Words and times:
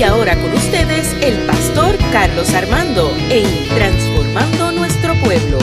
Y 0.00 0.02
ahora 0.02 0.34
con 0.34 0.50
ustedes 0.54 1.12
el 1.22 1.46
pastor 1.46 1.94
Carlos 2.10 2.54
Armando 2.54 3.14
en 3.28 3.68
Transformando 3.68 4.72
Nuestro 4.72 5.12
Pueblo. 5.22 5.58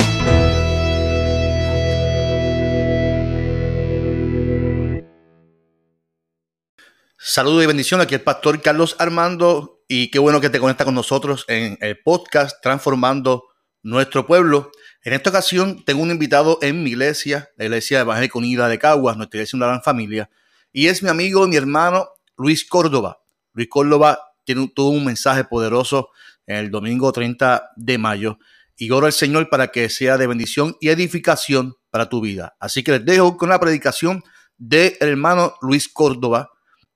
Saludos 7.18 7.64
y 7.64 7.66
bendición. 7.66 8.00
Aquí 8.00 8.14
el 8.14 8.22
pastor 8.22 8.62
Carlos 8.62 8.96
Armando 9.00 9.82
y 9.88 10.12
qué 10.12 10.20
bueno 10.20 10.40
que 10.40 10.52
te 10.52 10.60
conecta 10.60 10.86
con 10.86 10.94
nosotros 10.94 11.44
en 11.48 11.80
el 11.82 11.98
podcast 12.04 12.62
Transformando 12.62 13.46
Nuestro 13.82 14.28
Pueblo. 14.28 14.72
En 15.04 15.14
esta 15.14 15.32
ocasión 15.32 15.84
tengo 15.84 16.04
un 16.04 16.12
invitado 16.12 16.60
en 16.62 16.84
mi 16.84 16.92
iglesia, 16.92 17.50
la 17.58 17.66
Iglesia 17.66 18.02
Evangélica 18.02 18.38
Unida 18.38 18.68
de 18.68 18.78
Caguas, 18.78 19.18
nuestra 19.18 19.40
iglesia 19.40 19.58
una 19.58 19.66
gran 19.66 19.82
familia, 19.82 20.30
y 20.72 20.90
es 20.90 21.02
mi 21.02 21.10
amigo 21.10 21.48
mi 21.48 21.56
hermano 21.56 22.10
Luis 22.38 22.64
Córdoba. 22.70 23.24
Luis 23.54 23.70
Córdoba 23.70 24.27
tiene, 24.48 24.72
tuvo 24.74 24.90
un 24.90 25.06
mensaje 25.06 25.44
poderoso 25.44 26.10
el 26.46 26.72
domingo 26.72 27.12
30 27.12 27.72
de 27.76 27.98
mayo 27.98 28.40
y 28.78 28.90
oro 28.92 29.06
al 29.06 29.14
Señor 29.14 29.50
para 29.50 29.68
que 29.68 29.90
sea 29.90 30.18
de 30.18 30.28
bendición 30.28 30.78
y 30.80 30.88
edificación 30.88 31.76
para 31.92 32.08
tu 32.08 32.22
vida. 32.22 32.56
Así 32.60 32.84
que 32.84 32.94
les 32.94 33.06
dejo 33.06 33.36
con 33.38 33.50
la 33.50 33.60
predicación 33.60 34.24
del 34.58 34.94
hermano 35.02 35.56
Luis 35.62 35.90
Córdoba 35.90 36.50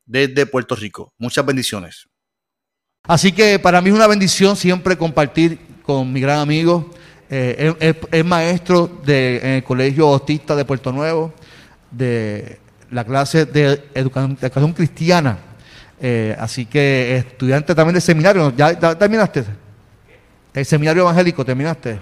desde 0.05 0.45
Puerto 0.45 0.75
Rico. 0.75 1.13
Muchas 1.17 1.45
bendiciones. 1.45 2.07
Así 3.03 3.31
que 3.31 3.59
para 3.59 3.81
mí 3.81 3.89
es 3.89 3.95
una 3.95 4.07
bendición 4.07 4.55
siempre 4.55 4.97
compartir 4.97 5.59
con 5.83 6.13
mi 6.13 6.21
gran 6.21 6.39
amigo. 6.39 6.91
Eh, 7.29 7.95
es, 8.11 8.25
maestro 8.25 8.87
de, 9.05 9.37
en 9.37 9.49
el 9.51 9.63
Colegio 9.63 10.07
Autista 10.07 10.55
de 10.55 10.65
Puerto 10.65 10.91
Nuevo, 10.91 11.33
de 11.89 12.59
la 12.91 13.05
clase 13.05 13.45
de 13.45 13.89
educación, 13.93 14.73
cristiana. 14.73 15.39
Eh, 16.03 16.35
así 16.39 16.65
que 16.65 17.17
estudiante 17.17 17.75
también 17.75 17.93
del 17.93 18.01
seminario. 18.01 18.51
¿Ya, 18.57 18.75
terminaste? 18.97 19.45
El 20.53 20.65
seminario 20.65 21.03
evangélico, 21.03 21.45
¿terminaste? 21.45 21.99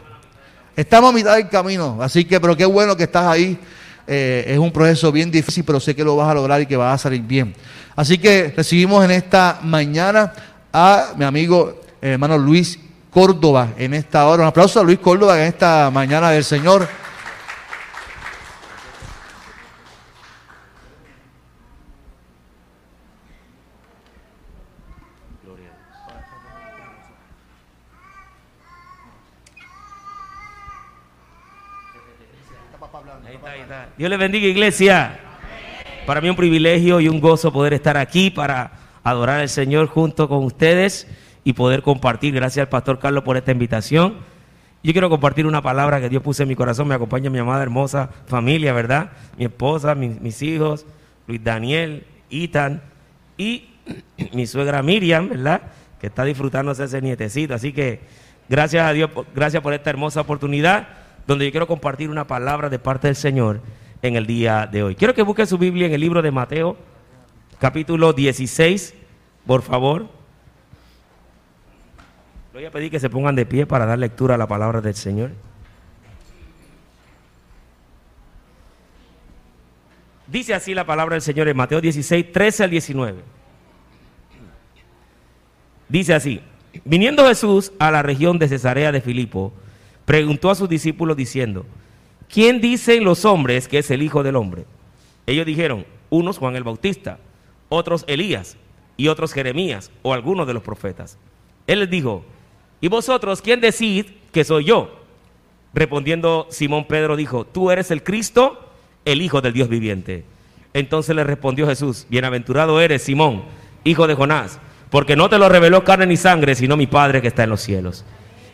Estamos 0.75 1.11
a 1.11 1.13
mitad 1.13 1.35
del 1.35 1.49
camino, 1.49 1.97
así 2.01 2.23
que, 2.23 2.39
pero 2.39 2.55
qué 2.55 2.65
bueno 2.65 2.95
que 2.95 3.03
estás 3.03 3.25
ahí. 3.25 3.59
Eh, 4.07 4.45
es 4.47 4.57
un 4.57 4.71
proceso 4.71 5.11
bien 5.11 5.29
difícil, 5.29 5.63
pero 5.65 5.79
sé 5.79 5.93
que 5.93 6.03
lo 6.03 6.15
vas 6.15 6.29
a 6.29 6.33
lograr 6.33 6.61
y 6.61 6.65
que 6.65 6.77
vas 6.77 6.95
a 6.95 6.97
salir 6.97 7.21
bien. 7.21 7.53
Así 7.95 8.17
que 8.17 8.53
recibimos 8.55 9.03
en 9.03 9.11
esta 9.11 9.59
mañana 9.61 10.33
a 10.71 11.13
mi 11.17 11.25
amigo 11.25 11.81
hermano 12.01 12.37
Luis 12.37 12.79
Córdoba 13.11 13.73
en 13.77 13.93
esta 13.93 14.25
hora. 14.27 14.43
Un 14.43 14.47
aplauso 14.47 14.79
a 14.79 14.83
Luis 14.83 14.99
Córdoba 14.99 15.39
en 15.39 15.47
esta 15.47 15.91
mañana 15.91 16.31
del 16.31 16.45
Señor. 16.45 16.87
Dios 33.99 34.09
le 34.09 34.15
bendiga, 34.15 34.47
iglesia. 34.47 35.19
Para 36.05 36.21
mí 36.21 36.29
un 36.29 36.37
privilegio 36.37 37.01
y 37.01 37.09
un 37.09 37.19
gozo 37.19 37.51
poder 37.51 37.73
estar 37.73 37.97
aquí 37.97 38.29
para 38.29 38.71
adorar 39.03 39.41
al 39.41 39.49
Señor 39.49 39.87
junto 39.87 40.29
con 40.29 40.45
ustedes 40.45 41.05
y 41.43 41.51
poder 41.51 41.81
compartir. 41.81 42.33
Gracias 42.33 42.63
al 42.63 42.69
pastor 42.69 42.97
Carlos 42.97 43.25
por 43.25 43.35
esta 43.35 43.51
invitación. 43.51 44.15
Yo 44.83 44.93
quiero 44.93 45.09
compartir 45.09 45.45
una 45.45 45.61
palabra 45.61 45.99
que 45.99 46.07
Dios 46.07 46.23
puso 46.23 46.43
en 46.43 46.47
mi 46.47 46.55
corazón. 46.55 46.87
Me 46.87 46.95
acompaña 46.95 47.29
mi 47.29 47.39
amada 47.39 47.61
hermosa 47.61 48.09
familia, 48.27 48.71
¿verdad? 48.71 49.11
Mi 49.37 49.43
esposa, 49.43 49.95
mis 49.95 50.41
hijos, 50.43 50.85
Luis 51.27 51.43
Daniel, 51.43 52.05
Itan 52.29 52.81
y 53.37 53.65
mi 54.31 54.47
suegra 54.47 54.81
Miriam, 54.81 55.27
¿verdad? 55.27 55.63
Que 55.99 56.07
está 56.07 56.23
disfrutándose 56.23 56.85
ese 56.85 57.01
nietecito. 57.01 57.53
Así 57.53 57.73
que 57.73 57.99
gracias 58.47 58.85
a 58.85 58.93
Dios, 58.93 59.09
gracias 59.35 59.61
por 59.61 59.73
esta 59.73 59.89
hermosa 59.89 60.21
oportunidad 60.21 60.87
donde 61.27 61.43
yo 61.43 61.51
quiero 61.51 61.67
compartir 61.67 62.09
una 62.09 62.27
palabra 62.27 62.69
de 62.69 62.79
parte 62.79 63.07
del 63.07 63.17
Señor 63.17 63.59
en 64.01 64.15
el 64.15 64.25
día 64.25 64.67
de 64.67 64.83
hoy. 64.83 64.95
Quiero 64.95 65.13
que 65.13 65.23
busquen 65.23 65.47
su 65.47 65.57
Biblia 65.57 65.87
en 65.87 65.93
el 65.93 66.01
libro 66.01 66.21
de 66.21 66.31
Mateo, 66.31 66.77
capítulo 67.59 68.13
16, 68.13 68.93
por 69.45 69.61
favor. 69.61 70.07
voy 72.53 72.65
a 72.65 72.71
pedir 72.71 72.91
que 72.91 72.99
se 72.99 73.09
pongan 73.09 73.35
de 73.35 73.45
pie 73.45 73.65
para 73.65 73.85
dar 73.85 73.99
lectura 73.99 74.35
a 74.35 74.37
la 74.37 74.47
palabra 74.47 74.81
del 74.81 74.95
Señor. 74.95 75.31
Dice 80.27 80.53
así 80.53 80.73
la 80.73 80.85
palabra 80.85 81.15
del 81.15 81.21
Señor 81.21 81.47
en 81.47 81.57
Mateo 81.57 81.81
16, 81.81 82.31
13 82.31 82.63
al 82.65 82.69
19. 82.69 83.19
Dice 85.87 86.13
así, 86.13 86.39
viniendo 86.85 87.27
Jesús 87.27 87.71
a 87.79 87.89
la 87.89 88.03
región 88.03 88.37
de 88.37 88.47
Cesarea 88.47 88.91
de 88.91 89.01
Filipo, 89.01 89.51
preguntó 90.05 90.51
a 90.51 90.55
sus 90.55 90.69
discípulos 90.69 91.17
diciendo, 91.17 91.65
¿quién 92.31 92.61
dicen 92.61 93.03
los 93.03 93.25
hombres 93.25 93.67
que 93.67 93.79
es 93.79 93.91
el 93.91 94.01
Hijo 94.01 94.23
del 94.23 94.35
Hombre? 94.35 94.65
Ellos 95.25 95.45
dijeron, 95.45 95.85
unos 96.09 96.37
Juan 96.37 96.55
el 96.55 96.63
Bautista, 96.63 97.19
otros 97.69 98.03
Elías 98.07 98.57
y 98.97 99.07
otros 99.07 99.33
Jeremías 99.33 99.91
o 100.01 100.13
algunos 100.13 100.47
de 100.47 100.53
los 100.53 100.63
profetas. 100.63 101.17
Él 101.67 101.81
les 101.81 101.89
dijo, 101.89 102.23
¿y 102.81 102.87
vosotros 102.87 103.41
quién 103.41 103.61
decís 103.61 104.05
que 104.31 104.43
soy 104.43 104.65
yo? 104.65 104.99
Respondiendo 105.73 106.47
Simón 106.49 106.85
Pedro 106.85 107.15
dijo, 107.15 107.45
tú 107.45 107.69
eres 107.69 107.91
el 107.91 108.03
Cristo, 108.03 108.71
el 109.05 109.21
Hijo 109.21 109.41
del 109.41 109.53
Dios 109.53 109.69
viviente. 109.69 110.23
Entonces 110.73 111.15
le 111.15 111.23
respondió 111.23 111.67
Jesús, 111.67 112.07
bienaventurado 112.09 112.81
eres 112.81 113.03
Simón, 113.03 113.43
hijo 113.83 114.07
de 114.07 114.15
Jonás, 114.15 114.59
porque 114.89 115.15
no 115.15 115.29
te 115.29 115.37
lo 115.37 115.49
reveló 115.49 115.83
carne 115.83 116.07
ni 116.07 116.17
sangre, 116.17 116.55
sino 116.55 116.77
mi 116.77 116.87
Padre 116.87 117.21
que 117.21 117.27
está 117.27 117.43
en 117.43 117.49
los 117.51 117.61
cielos. 117.61 118.05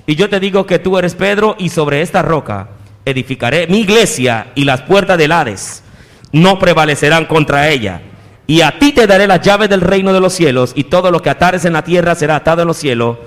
Y 0.08 0.16
yo 0.16 0.30
te 0.30 0.40
digo 0.40 0.66
que 0.66 0.80
tú 0.80 0.98
eres 0.98 1.16
Pedro 1.16 1.56
y 1.58 1.70
sobre 1.70 2.02
esta 2.02 2.22
roca 2.22 2.70
edificaré 3.06 3.68
mi 3.68 3.80
iglesia 3.80 4.52
y 4.56 4.66
las 4.66 4.82
puertas 4.82 5.18
del 5.18 5.32
Hades 5.32 5.84
no 6.32 6.60
prevalecerán 6.60 7.26
contra 7.26 7.70
ella. 7.70 8.02
Y 8.48 8.62
a 8.62 8.78
ti 8.78 8.92
te 8.92 9.08
daré 9.08 9.26
las 9.28 9.42
llaves 9.42 9.70
del 9.70 9.82
reino 9.82 10.14
de 10.14 10.20
los 10.20 10.34
cielos 10.34 10.74
y 10.76 10.86
todo 10.86 11.10
lo 11.12 11.22
que 11.22 11.30
atares 11.30 11.66
en 11.66 11.74
la 11.74 11.84
tierra 11.84 12.14
será 12.16 12.36
atado 12.36 12.62
en 12.62 12.68
los 12.68 12.78
cielos 12.78 13.18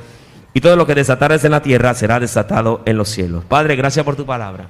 y 0.55 0.61
todo 0.61 0.77
lo 0.77 0.87
que 0.87 0.95
desatares 0.95 1.45
en 1.45 1.53
la 1.53 1.63
tierra 1.63 1.95
será 1.95 2.21
desatado 2.21 2.83
en 2.85 2.97
los 2.97 3.09
cielos. 3.09 3.45
Padre, 3.45 3.77
gracias 3.77 4.05
por 4.05 4.17
tu 4.17 4.27
palabra. 4.27 4.69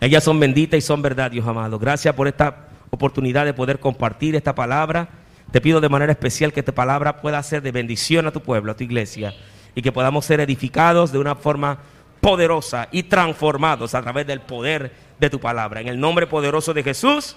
Ellas 0.00 0.24
son 0.24 0.40
benditas 0.40 0.78
y 0.78 0.80
son 0.80 1.02
verdad, 1.02 1.30
Dios 1.30 1.46
amado. 1.46 1.78
Gracias 1.78 2.14
por 2.14 2.28
esta 2.28 2.68
oportunidad 2.90 3.44
de 3.44 3.54
poder 3.54 3.78
compartir 3.78 4.34
esta 4.34 4.54
palabra. 4.54 5.08
Te 5.50 5.60
pido 5.60 5.80
de 5.80 5.88
manera 5.88 6.12
especial 6.12 6.52
que 6.52 6.60
esta 6.60 6.72
palabra 6.72 7.20
pueda 7.20 7.42
ser 7.42 7.60
de 7.60 7.72
bendición 7.72 8.26
a 8.26 8.30
tu 8.30 8.40
pueblo, 8.40 8.72
a 8.72 8.76
tu 8.76 8.84
iglesia, 8.84 9.34
y 9.74 9.82
que 9.82 9.92
podamos 9.92 10.24
ser 10.24 10.40
edificados 10.40 11.12
de 11.12 11.18
una 11.18 11.34
forma 11.34 11.78
poderosa 12.20 12.88
y 12.92 13.04
transformados 13.04 13.94
a 13.94 14.02
través 14.02 14.26
del 14.26 14.40
poder 14.40 14.92
de 15.18 15.30
tu 15.30 15.40
palabra. 15.40 15.80
En 15.80 15.88
el 15.88 15.98
nombre 15.98 16.26
poderoso 16.26 16.74
de 16.74 16.82
Jesús. 16.82 17.36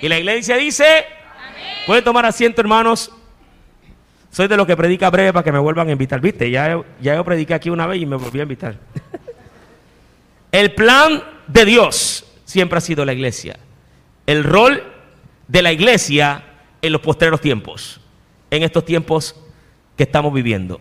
Y 0.00 0.08
la 0.08 0.18
iglesia 0.18 0.56
dice, 0.56 1.06
pueden 1.86 2.04
tomar 2.04 2.26
asiento 2.26 2.60
hermanos. 2.60 3.10
Soy 4.30 4.48
de 4.48 4.56
los 4.56 4.66
que 4.66 4.76
predica 4.76 5.08
breve 5.08 5.32
para 5.32 5.44
que 5.44 5.52
me 5.52 5.58
vuelvan 5.58 5.88
a 5.88 5.92
invitar. 5.92 6.20
Viste, 6.20 6.50
ya, 6.50 6.80
ya 7.00 7.14
yo 7.14 7.24
prediqué 7.24 7.54
aquí 7.54 7.70
una 7.70 7.86
vez 7.86 8.02
y 8.02 8.06
me 8.06 8.16
volví 8.16 8.38
a 8.38 8.42
invitar. 8.42 8.76
el 10.52 10.74
plan 10.74 11.22
de 11.46 11.64
Dios 11.64 12.26
siempre 12.44 12.78
ha 12.78 12.82
sido 12.82 13.04
la 13.04 13.14
iglesia. 13.14 13.58
El 14.26 14.44
rol 14.44 14.82
de 15.48 15.62
la 15.62 15.72
iglesia 15.72 16.44
en 16.82 16.92
los 16.92 17.00
postreros 17.00 17.40
tiempos. 17.40 18.00
En 18.50 18.62
estos 18.62 18.84
tiempos 18.84 19.34
que 19.96 20.02
estamos 20.02 20.32
viviendo. 20.32 20.80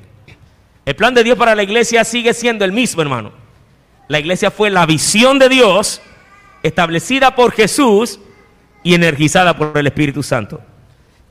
El 0.86 0.96
plan 0.96 1.16
de 1.16 1.24
Dios 1.24 1.38
para 1.38 1.56
la 1.56 1.64
iglesia 1.64 2.04
sigue 2.04 2.34
siendo 2.34 2.64
el 2.64 2.72
mismo, 2.72 3.02
hermano. 3.02 3.32
La 4.08 4.20
iglesia 4.20 4.52
fue 4.52 4.70
la 4.70 4.86
visión 4.86 5.40
de 5.40 5.50
Dios 5.50 6.02
establecida 6.62 7.36
por 7.36 7.52
Jesús 7.52 8.20
y 8.84 8.94
energizada 8.94 9.58
por 9.58 9.76
el 9.76 9.88
Espíritu 9.88 10.22
Santo. 10.22 10.62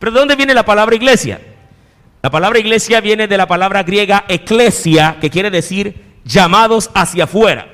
Pero 0.00 0.11
¿de 0.11 0.19
dónde 0.19 0.34
viene 0.34 0.55
la 0.55 0.64
palabra 0.64 0.96
iglesia? 0.96 1.40
La 2.20 2.31
palabra 2.31 2.58
iglesia 2.58 3.00
viene 3.00 3.29
de 3.29 3.37
la 3.37 3.46
palabra 3.46 3.84
griega 3.84 4.25
eclesia, 4.29 5.19
que 5.20 5.31
quiere 5.31 5.50
decir 5.50 6.02
llamados 6.25 6.90
hacia 6.94 7.25
afuera. 7.25 7.69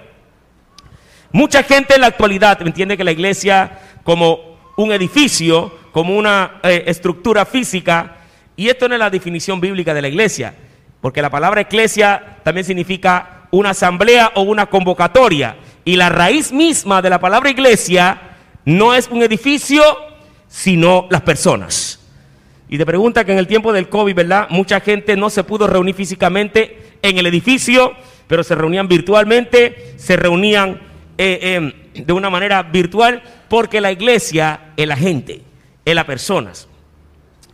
Mucha 1.33 1.63
gente 1.63 1.95
en 1.95 2.03
la 2.03 2.09
actualidad 2.09 2.61
entiende 2.61 2.97
que 2.97 3.05
la 3.05 3.13
iglesia 3.13 3.79
como 4.03 4.59
un 4.77 4.93
edificio, 4.93 5.79
como 5.93 6.17
una 6.17 6.61
eh, 6.63 6.85
estructura 6.87 7.47
física, 7.47 8.17
y 8.57 8.69
esto 8.69 8.87
no 8.89 8.95
es 8.95 8.99
la 8.99 9.09
definición 9.09 9.61
bíblica 9.61 9.95
de 9.95 10.03
la 10.03 10.09
iglesia. 10.09 10.55
Porque 11.01 11.23
la 11.23 11.31
palabra 11.31 11.63
eclesia 11.63 12.39
también 12.43 12.65
significa 12.65 13.47
una 13.51 13.71
asamblea 13.71 14.33
o 14.35 14.43
una 14.43 14.67
convocatoria. 14.67 15.57
Y 15.85 15.97
la 15.97 16.09
raíz 16.09 16.53
misma 16.53 17.03
de 17.03 17.11
la 17.11 17.21
palabra 17.21 17.51
iglesia 17.51 18.21
no 18.65 18.95
es 18.95 19.09
un 19.09 19.23
edificio, 19.23 19.83
sino 20.49 21.07
las 21.11 21.23
personas. 21.23 22.01
Y 22.69 22.79
te 22.79 22.87
pregunta 22.87 23.25
que 23.25 23.33
en 23.33 23.39
el 23.39 23.47
tiempo 23.47 23.73
del 23.73 23.89
COVID, 23.89 24.15
¿verdad? 24.15 24.47
Mucha 24.51 24.81
gente 24.81 25.17
no 25.17 25.31
se 25.31 25.43
pudo 25.43 25.67
reunir 25.67 25.95
físicamente 25.95 26.99
en 27.03 27.19
el 27.19 27.27
edificio, 27.27 27.95
pero 28.29 28.45
se 28.45 28.55
reunían 28.55 28.87
virtualmente, 28.87 29.95
se 29.97 30.17
reunían 30.17 30.81
eh, 31.19 31.57
em, 31.57 31.73
de 32.05 32.13
una 32.13 32.31
manera 32.31 32.63
virtual, 32.63 33.23
porque 33.49 33.81
la 33.81 33.91
iglesia 33.91 34.73
es 34.77 34.87
la 34.87 34.97
gente, 34.97 35.43
es 35.85 35.95
las 35.95 36.05
personas. 36.05 36.69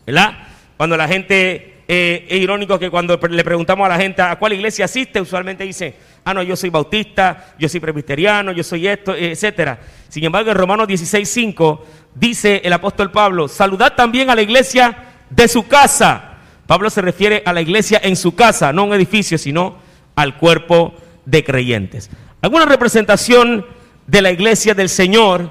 ¿Verdad? 0.05 0.37
Cuando 0.77 0.97
la 0.97 1.09
gente 1.09 1.76
eh, 1.89 2.27
es 2.29 2.41
irónico 2.41 2.79
que 2.79 2.91
cuando 2.91 3.19
le 3.31 3.45
preguntamos 3.45 3.87
a 3.87 3.89
la 3.89 3.97
gente 3.97 4.21
a 4.21 4.37
cuál 4.37 4.55
iglesia 4.55 4.87
asiste, 4.87 5.21
usualmente 5.21 5.65
dicen, 5.65 5.95
ah, 6.25 6.35
no, 6.35 6.43
yo 6.43 6.57
soy 6.57 6.71
bautista, 6.71 7.55
yo 7.59 7.69
soy 7.69 7.79
presbiteriano, 7.79 8.53
yo 8.53 8.65
soy 8.65 8.89
esto, 8.89 9.15
etcétera. 9.15 9.79
Sin 10.09 10.25
embargo, 10.25 10.51
en 10.51 10.57
Romanos 10.57 10.89
16:5 10.89 11.81
dice 12.15 12.61
el 12.65 12.73
apóstol 12.73 13.13
Pablo, 13.13 13.47
saludad 13.47 13.95
también 13.95 14.31
a 14.31 14.35
la 14.35 14.43
iglesia 14.43 14.97
de 15.31 15.47
su 15.47 15.69
casa. 15.69 16.39
Pablo 16.67 16.91
se 16.91 17.03
refiere 17.03 17.43
a 17.47 17.53
la 17.53 17.61
iglesia 17.61 18.01
en 18.03 18.17
su 18.17 18.35
casa, 18.35 18.73
no 18.73 18.83
a 18.83 18.85
un 18.87 18.95
edificio, 18.95 19.39
sino 19.39 19.77
al 20.17 20.37
cuerpo 20.37 20.95
de 21.25 21.45
creyentes. 21.45 22.11
Alguna 22.43 22.65
representación 22.65 23.65
de 24.07 24.23
la 24.23 24.33
iglesia 24.33 24.75
del 24.75 24.89
Señor 24.89 25.51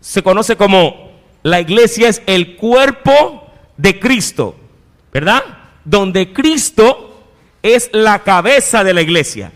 se 0.00 0.22
conoce 0.22 0.56
como 0.56 1.12
la 1.42 1.60
iglesia 1.60 2.08
es 2.08 2.22
el 2.26 2.56
cuerpo 2.56 3.50
de 3.76 3.98
Cristo, 3.98 4.56
¿verdad? 5.12 5.42
Donde 5.84 6.32
Cristo 6.32 7.24
es 7.62 7.90
la 7.92 8.20
cabeza 8.20 8.82
de 8.82 8.94
la 8.94 9.02
iglesia. 9.02 9.52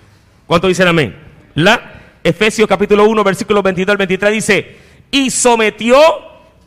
¿Cuánto 0.47 0.69
dicen 0.69 0.89
amén? 0.89 1.17
La 1.55 1.93
Efesios 2.23 2.69
capítulo 2.69 3.09
1, 3.09 3.25
versículo 3.25 3.63
22 3.63 3.93
al 3.93 3.97
23 3.97 4.33
dice, 4.33 4.77
y 5.11 5.31
sometió 5.31 5.99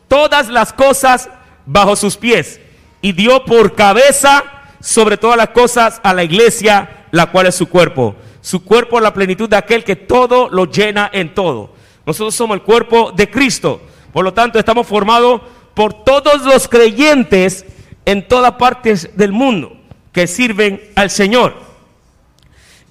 todas 0.08 0.48
las 0.48 0.72
cosas 0.72 1.28
bajo 1.66 1.94
sus 1.96 2.16
pies 2.16 2.60
y 3.00 3.12
dio 3.12 3.44
por 3.44 3.74
cabeza 3.74 4.42
sobre 4.80 5.16
todas 5.16 5.36
las 5.36 5.50
cosas 5.50 6.00
a 6.02 6.12
la 6.14 6.24
iglesia, 6.24 7.06
la 7.10 7.26
cual 7.30 7.46
es 7.46 7.54
su 7.54 7.68
cuerpo. 7.68 8.16
Su 8.40 8.64
cuerpo 8.64 8.96
es 8.96 9.02
la 9.02 9.14
plenitud 9.14 9.48
de 9.48 9.56
aquel 9.56 9.84
que 9.84 9.96
todo 9.96 10.48
lo 10.48 10.64
llena 10.64 11.10
en 11.12 11.34
todo. 11.34 11.74
Nosotros 12.06 12.34
somos 12.34 12.56
el 12.56 12.62
cuerpo 12.62 13.12
de 13.12 13.30
Cristo. 13.30 13.82
Por 14.12 14.24
lo 14.24 14.32
tanto, 14.32 14.58
estamos 14.58 14.86
formados 14.86 15.42
por 15.74 16.04
todos 16.04 16.42
los 16.42 16.66
creyentes 16.66 17.64
en 18.10 18.26
todas 18.26 18.54
partes 18.54 19.10
del 19.16 19.30
mundo 19.30 19.76
que 20.10 20.26
sirven 20.26 20.80
al 20.96 21.10
Señor. 21.10 21.54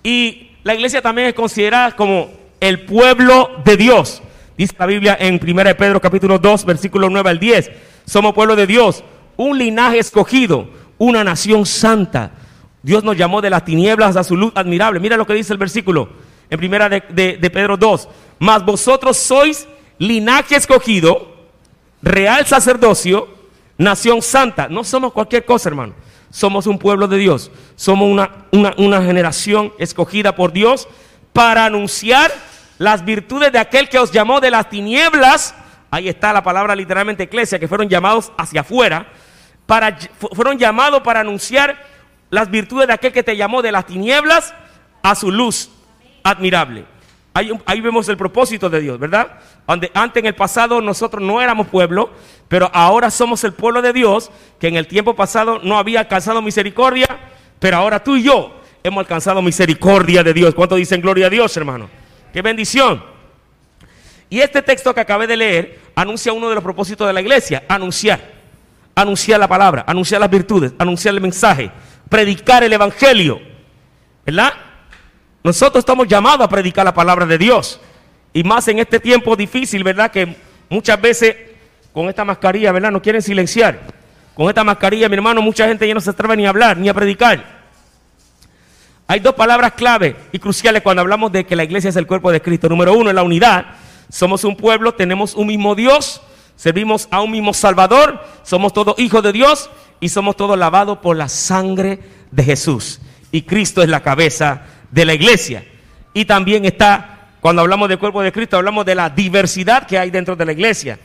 Y 0.01 0.51
la 0.63 0.74
iglesia 0.74 1.01
también 1.01 1.27
es 1.27 1.33
considerada 1.33 1.94
como 1.94 2.30
el 2.62 2.86
pueblo 2.86 3.51
de 3.66 3.75
Dios. 3.75 4.24
Dice 4.57 4.74
la 4.80 4.86
Biblia 4.86 5.18
en 5.19 5.38
1 5.44 5.75
Pedro 5.77 6.00
capítulo 6.00 6.39
2, 6.39 6.63
versículo 6.63 7.10
9 7.10 7.30
al 7.31 7.38
10. 7.38 7.69
Somos 8.06 8.33
pueblo 8.33 8.56
de 8.56 8.66
Dios, 8.66 9.04
un 9.36 9.57
linaje 9.57 10.00
escogido, 10.00 10.69
una 10.98 11.21
nación 11.25 11.66
santa. 11.66 12.31
Dios 12.81 13.04
nos 13.04 13.18
llamó 13.18 13.42
de 13.42 13.50
las 13.50 13.66
tinieblas 13.66 14.16
a 14.16 14.24
su 14.24 14.38
luz 14.38 14.54
admirable. 14.56 15.01
Mira 15.01 15.18
lo 15.18 15.27
que 15.27 15.33
dice 15.33 15.51
el 15.51 15.60
versículo 15.60 16.07
en 16.50 16.57
primera 16.57 16.88
de, 16.88 17.01
de 17.10 17.50
Pedro 17.50 17.75
2. 17.75 18.07
Mas 18.39 18.63
vosotros 18.63 19.18
sois 19.18 19.68
linaje 19.98 20.56
escogido, 20.56 21.27
real 22.01 22.45
sacerdocio, 22.45 23.39
nación 23.80 24.22
santa. 24.22 24.68
No 24.68 24.84
somos 24.84 25.12
cualquier 25.12 25.46
cosa, 25.46 25.70
hermano. 25.70 25.96
Somos 26.30 26.68
un 26.68 26.78
pueblo 26.78 27.08
de 27.08 27.18
Dios. 27.18 27.50
Somos 27.76 28.08
una, 28.08 28.46
una, 28.52 28.76
una 28.78 29.02
generación 29.02 29.74
escogida 29.80 30.36
por 30.36 30.54
Dios 30.54 30.88
para 31.34 31.66
anunciar 31.66 32.31
las 32.78 33.04
virtudes 33.04 33.52
de 33.52 33.58
aquel 33.58 33.90
que 33.90 33.98
os 33.98 34.12
llamó 34.12 34.40
de 34.40 34.52
las 34.52 34.70
tinieblas. 34.70 35.56
Ahí 35.90 36.08
está 36.08 36.31
la 36.31 36.44
palabra 36.44 36.76
literalmente 36.76 37.24
eclesia, 37.24 37.58
que 37.58 37.68
fueron 37.68 37.90
llamados 37.90 38.31
hacia 38.38 38.62
afuera. 38.62 39.08
Para, 39.66 39.98
fueron 40.36 40.60
llamados 40.60 41.02
para 41.02 41.22
anunciar 41.22 41.78
las 42.30 42.52
virtudes 42.52 42.88
de 42.88 42.94
aquel 42.94 43.12
que 43.12 43.24
te 43.24 43.36
llamó 43.36 43.62
de 43.62 43.72
las 43.72 43.86
tinieblas 43.86 44.54
a 45.02 45.16
su 45.16 45.31
luz 45.31 45.70
admirable. 46.24 46.86
Ahí, 47.66 47.80
vemos 47.80 48.10
el 48.10 48.18
propósito 48.18 48.70
de 48.70 48.82
Dios, 48.82 49.00
¿verdad? 49.00 49.40
Donde 49.66 49.90
antes 49.94 50.20
en 50.20 50.28
el 50.28 50.36
pasado 50.36 50.82
nosotros 50.82 51.24
no 51.24 51.42
éramos 51.42 51.68
pueblo, 51.68 52.10
pero 52.50 52.70
ahora 52.74 53.10
somos 53.10 53.44
el 53.46 53.54
pueblo 53.54 53.82
de 53.82 53.94
Dios, 53.94 54.30
que 54.60 54.68
en 54.68 54.76
el 54.76 54.88
tiempo 54.88 55.16
pasado 55.16 55.60
no 55.64 55.78
había 55.78 56.02
alcanzado 56.02 56.42
misericordia, 56.42 57.08
pero 57.60 57.78
ahora 57.78 58.04
tú 58.04 58.18
y 58.18 58.24
yo 58.24 58.60
hemos 58.84 59.00
alcanzado 59.00 59.42
misericordia 59.42 60.22
de 60.22 60.34
Dios. 60.34 60.54
¿Cuánto 60.54 60.76
dicen 60.76 61.00
gloria 61.00 61.28
a 61.28 61.30
Dios, 61.30 61.56
hermano? 61.56 61.90
¡Qué 62.34 62.42
bendición! 62.42 63.02
Y 64.30 64.42
este 64.42 64.62
texto 64.62 64.94
que 64.94 65.00
acabé 65.00 65.26
de 65.26 65.38
leer 65.38 65.80
anuncia 65.96 66.34
uno 66.34 66.50
de 66.50 66.56
los 66.56 66.64
propósitos 66.64 67.08
de 67.08 67.14
la 67.14 67.22
iglesia, 67.22 67.64
anunciar, 67.70 68.20
anunciar 68.96 69.40
la 69.40 69.48
palabra, 69.48 69.86
anunciar 69.88 70.20
las 70.20 70.30
virtudes, 70.30 70.74
anunciar 70.78 71.16
el 71.16 71.22
mensaje, 71.22 71.72
predicar 72.10 72.64
el 72.66 72.74
evangelio, 72.74 73.40
¿verdad? 74.26 74.54
Nosotros 75.44 75.82
estamos 75.82 76.08
llamados 76.08 76.46
a 76.46 76.50
predicar 76.50 76.86
la 76.86 76.94
palabra 76.94 77.26
de 77.26 77.38
Dios. 77.38 77.80
Y 78.34 78.44
más 78.44 78.68
en 78.68 78.80
este 78.80 79.00
tiempo 79.00 79.36
difícil, 79.36 79.84
¿verdad? 79.84 80.12
Que 80.12 80.36
muchas 80.70 81.00
veces 81.00 81.36
con 81.94 82.08
esta 82.10 82.24
mascarilla, 82.26 82.72
¿verdad? 82.72 82.92
No 82.92 83.02
quieren 83.02 83.22
silenciar. 83.22 83.80
Con 84.36 84.48
esta 84.48 84.64
mascarilla, 84.64 85.10
mi 85.10 85.16
hermano, 85.16 85.42
mucha 85.42 85.68
gente 85.68 85.88
ya 85.88 85.94
no 85.94 86.02
se 86.02 86.10
atreve 86.12 86.38
ni 86.38 86.46
a 86.46 86.50
hablar, 86.50 86.78
ni 86.78 86.90
a 86.90 86.94
predicar. 86.94 87.60
Hay 89.08 89.20
dos 89.22 89.34
palabras 89.34 89.74
clave 89.74 90.16
y 90.32 90.40
cruciales 90.40 90.84
cuando 90.84 91.02
hablamos 91.02 91.32
de 91.32 91.46
que 91.46 91.56
la 91.56 91.64
iglesia 91.64 91.90
es 91.90 91.96
el 91.96 92.06
cuerpo 92.06 92.32
de 92.32 92.42
Cristo. 92.42 92.70
Número 92.70 92.94
uno, 92.94 93.10
es 93.10 93.16
la 93.16 93.24
unidad. 93.24 93.66
Somos 94.10 94.44
un 94.44 94.56
pueblo, 94.56 94.94
tenemos 94.94 95.34
un 95.34 95.48
mismo 95.48 95.74
Dios, 95.74 96.22
servimos 96.56 97.08
a 97.10 97.22
un 97.22 97.32
mismo 97.32 97.54
Salvador, 97.54 98.24
somos 98.44 98.72
todos 98.72 99.00
hijos 99.00 99.24
de 99.24 99.32
Dios 99.32 99.70
y 100.00 100.10
somos 100.10 100.36
todos 100.36 100.58
lavados 100.58 101.00
por 101.00 101.16
la 101.18 101.28
sangre 101.28 102.00
de 102.32 102.44
Jesús. 102.44 103.02
Y 103.32 103.44
Cristo 103.44 103.82
es 103.82 103.90
la 103.90 104.02
cabeza 104.02 104.64
de 104.92 105.06
la 105.06 105.14
iglesia. 105.14 105.64
Y 106.14 106.26
también 106.26 106.66
está, 106.66 107.30
cuando 107.40 107.62
hablamos 107.62 107.90
del 107.90 108.00
cuerpo 108.00 108.22
de 108.22 108.32
Cristo, 108.32 108.58
hablamos 108.58 108.86
de 108.86 108.96
la 108.96 109.10
diversidad 109.10 109.86
que 109.86 109.98
hay 109.98 110.10
dentro 110.10 110.36
de 110.36 110.46
la 110.46 110.52
iglesia. 110.52 111.00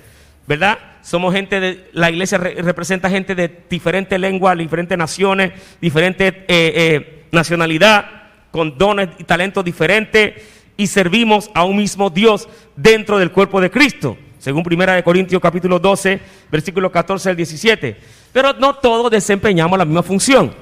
¿Verdad? 0.47 0.79
Somos 1.03 1.35
gente 1.35 1.59
de, 1.59 1.91
la 1.93 2.11
iglesia 2.11 2.39
representa 2.39 3.09
gente 3.09 3.35
de 3.35 3.65
diferentes 3.69 4.19
lenguas, 4.19 4.59
diferentes 4.59 4.97
naciones, 4.97 5.53
diferentes 5.81 6.33
eh, 6.33 6.45
eh, 6.49 7.25
nacionalidad, 7.33 8.07
con 8.51 8.77
dones 8.77 9.09
y 9.19 9.25
talentos 9.25 9.65
diferentes, 9.65 10.35
y 10.77 10.87
servimos 10.87 11.51
a 11.55 11.65
un 11.65 11.77
mismo 11.77 12.11
Dios 12.11 12.49
dentro 12.77 13.19
del 13.19 13.31
cuerpo 13.31 13.61
de 13.61 13.71
Cristo. 13.71 14.19
Según 14.39 14.63
Primera 14.63 14.95
de 14.95 15.03
Corintios 15.03 15.41
capítulo 15.41 15.79
12, 15.79 16.21
versículo 16.51 16.93
14 16.93 17.31
al 17.31 17.37
17. 17.37 17.97
Pero 18.33 18.53
no 18.55 18.75
todos 18.75 19.11
desempeñamos 19.11 19.79
la 19.79 19.85
misma 19.85 20.03
función. 20.03 20.55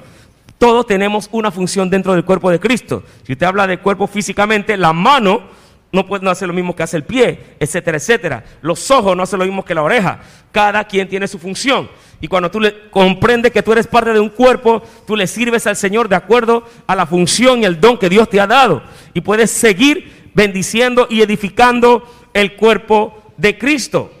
Todos 0.57 0.85
tenemos 0.85 1.29
una 1.31 1.51
función 1.51 1.89
dentro 1.89 2.13
del 2.13 2.23
cuerpo 2.23 2.49
de 2.49 2.59
Cristo. 2.59 3.03
Si 3.23 3.33
usted 3.33 3.45
habla 3.45 3.67
de 3.67 3.79
cuerpo 3.79 4.07
físicamente, 4.07 4.77
la 4.77 4.93
mano 4.93 5.43
no 5.93 6.07
puede 6.07 6.27
hacer 6.27 6.47
lo 6.47 6.53
mismo 6.55 6.75
que 6.75 6.81
hace 6.81 6.97
el 6.97 7.03
pie, 7.03 7.55
etcétera, 7.59 7.97
etcétera. 7.97 8.43
Los 8.61 8.89
ojos 8.89 9.15
no 9.15 9.21
hacen 9.21 9.37
lo 9.37 9.45
mismo 9.45 9.63
que 9.63 9.75
la 9.75 9.83
oreja. 9.83 10.21
Cada 10.51 10.85
quien 10.85 11.07
tiene 11.07 11.27
su 11.27 11.37
función. 11.37 11.87
Y 12.19 12.27
cuando 12.27 12.49
tú 12.49 12.59
le 12.59 12.89
comprendes 12.89 13.51
que 13.51 13.61
tú 13.61 13.73
eres 13.73 13.85
parte 13.85 14.11
de 14.11 14.19
un 14.19 14.29
cuerpo, 14.29 14.81
tú 15.05 15.15
le 15.15 15.27
sirves 15.27 15.67
al 15.67 15.75
Señor 15.75 16.09
de 16.09 16.15
acuerdo 16.15 16.65
a 16.87 16.95
la 16.95 17.05
función 17.05 17.61
y 17.61 17.65
el 17.65 17.79
don 17.79 17.99
que 17.99 18.09
Dios 18.09 18.27
te 18.27 18.39
ha 18.39 18.47
dado. 18.47 18.81
Y 19.13 19.21
puedes 19.21 19.51
seguir 19.51 20.31
bendiciendo 20.33 21.05
y 21.09 21.21
edificando 21.21 22.03
el 22.33 22.55
cuerpo 22.55 23.21
de 23.37 23.57
Cristo. 23.57 24.11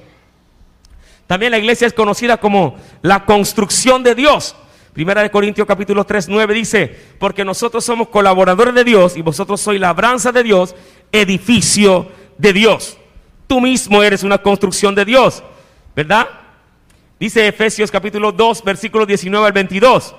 También 1.25 1.51
la 1.51 1.57
iglesia 1.57 1.87
es 1.87 1.93
conocida 1.93 2.37
como 2.37 2.75
la 3.01 3.25
construcción 3.25 4.03
de 4.03 4.13
Dios. 4.13 4.55
Primera 4.93 5.23
de 5.23 5.31
Corintios 5.31 5.67
capítulo 5.67 6.03
3, 6.03 6.29
9 6.29 6.53
dice, 6.53 6.95
porque 7.17 7.43
nosotros 7.43 7.83
somos 7.83 8.09
colaboradores 8.09 8.75
de 8.75 8.83
Dios 8.83 9.17
y 9.17 9.23
vosotros 9.23 9.59
sois 9.59 9.81
labranza 9.81 10.31
de 10.31 10.43
Dios, 10.43 10.75
edificio 11.11 12.11
de 12.37 12.53
Dios. 12.53 12.97
Tú 13.47 13.59
mismo 13.59 14.03
eres 14.03 14.21
una 14.21 14.37
construcción 14.37 14.93
de 14.93 15.03
Dios, 15.03 15.43
¿verdad? 15.95 16.27
Dice 17.19 17.47
Efesios 17.47 17.89
capítulo 17.89 18.31
2, 18.31 18.63
versículos 18.63 19.07
19 19.07 19.47
al 19.47 19.51
22, 19.51 20.13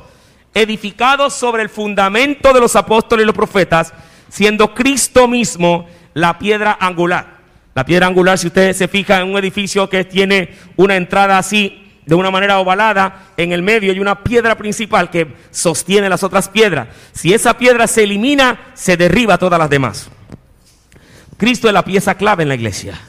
edificados 0.52 1.34
sobre 1.34 1.62
el 1.62 1.68
fundamento 1.68 2.52
de 2.52 2.60
los 2.60 2.74
apóstoles 2.74 3.22
y 3.22 3.26
los 3.26 3.36
profetas, 3.36 3.94
siendo 4.28 4.74
Cristo 4.74 5.28
mismo 5.28 5.86
la 6.14 6.36
piedra 6.36 6.78
angular. 6.80 7.38
La 7.76 7.84
piedra 7.84 8.08
angular, 8.08 8.38
si 8.38 8.48
usted 8.48 8.72
se 8.72 8.88
fija 8.88 9.20
en 9.20 9.30
un 9.30 9.38
edificio 9.38 9.88
que 9.88 10.04
tiene 10.04 10.54
una 10.76 10.96
entrada 10.96 11.38
así, 11.38 11.83
de 12.06 12.14
una 12.14 12.30
manera 12.30 12.58
ovalada, 12.58 13.28
en 13.36 13.52
el 13.52 13.62
medio 13.62 13.90
hay 13.92 14.00
una 14.00 14.22
piedra 14.22 14.56
principal 14.56 15.10
que 15.10 15.34
sostiene 15.50 16.08
las 16.08 16.22
otras 16.22 16.48
piedras. 16.48 16.88
Si 17.12 17.32
esa 17.32 17.56
piedra 17.56 17.86
se 17.86 18.04
elimina, 18.04 18.72
se 18.74 18.96
derriba 18.96 19.38
todas 19.38 19.58
las 19.58 19.70
demás. 19.70 20.10
Cristo 21.36 21.66
es 21.66 21.74
la 21.74 21.84
pieza 21.84 22.14
clave 22.14 22.42
en 22.42 22.48
la 22.50 22.54
iglesia. 22.54 23.00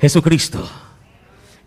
Jesucristo. 0.00 0.70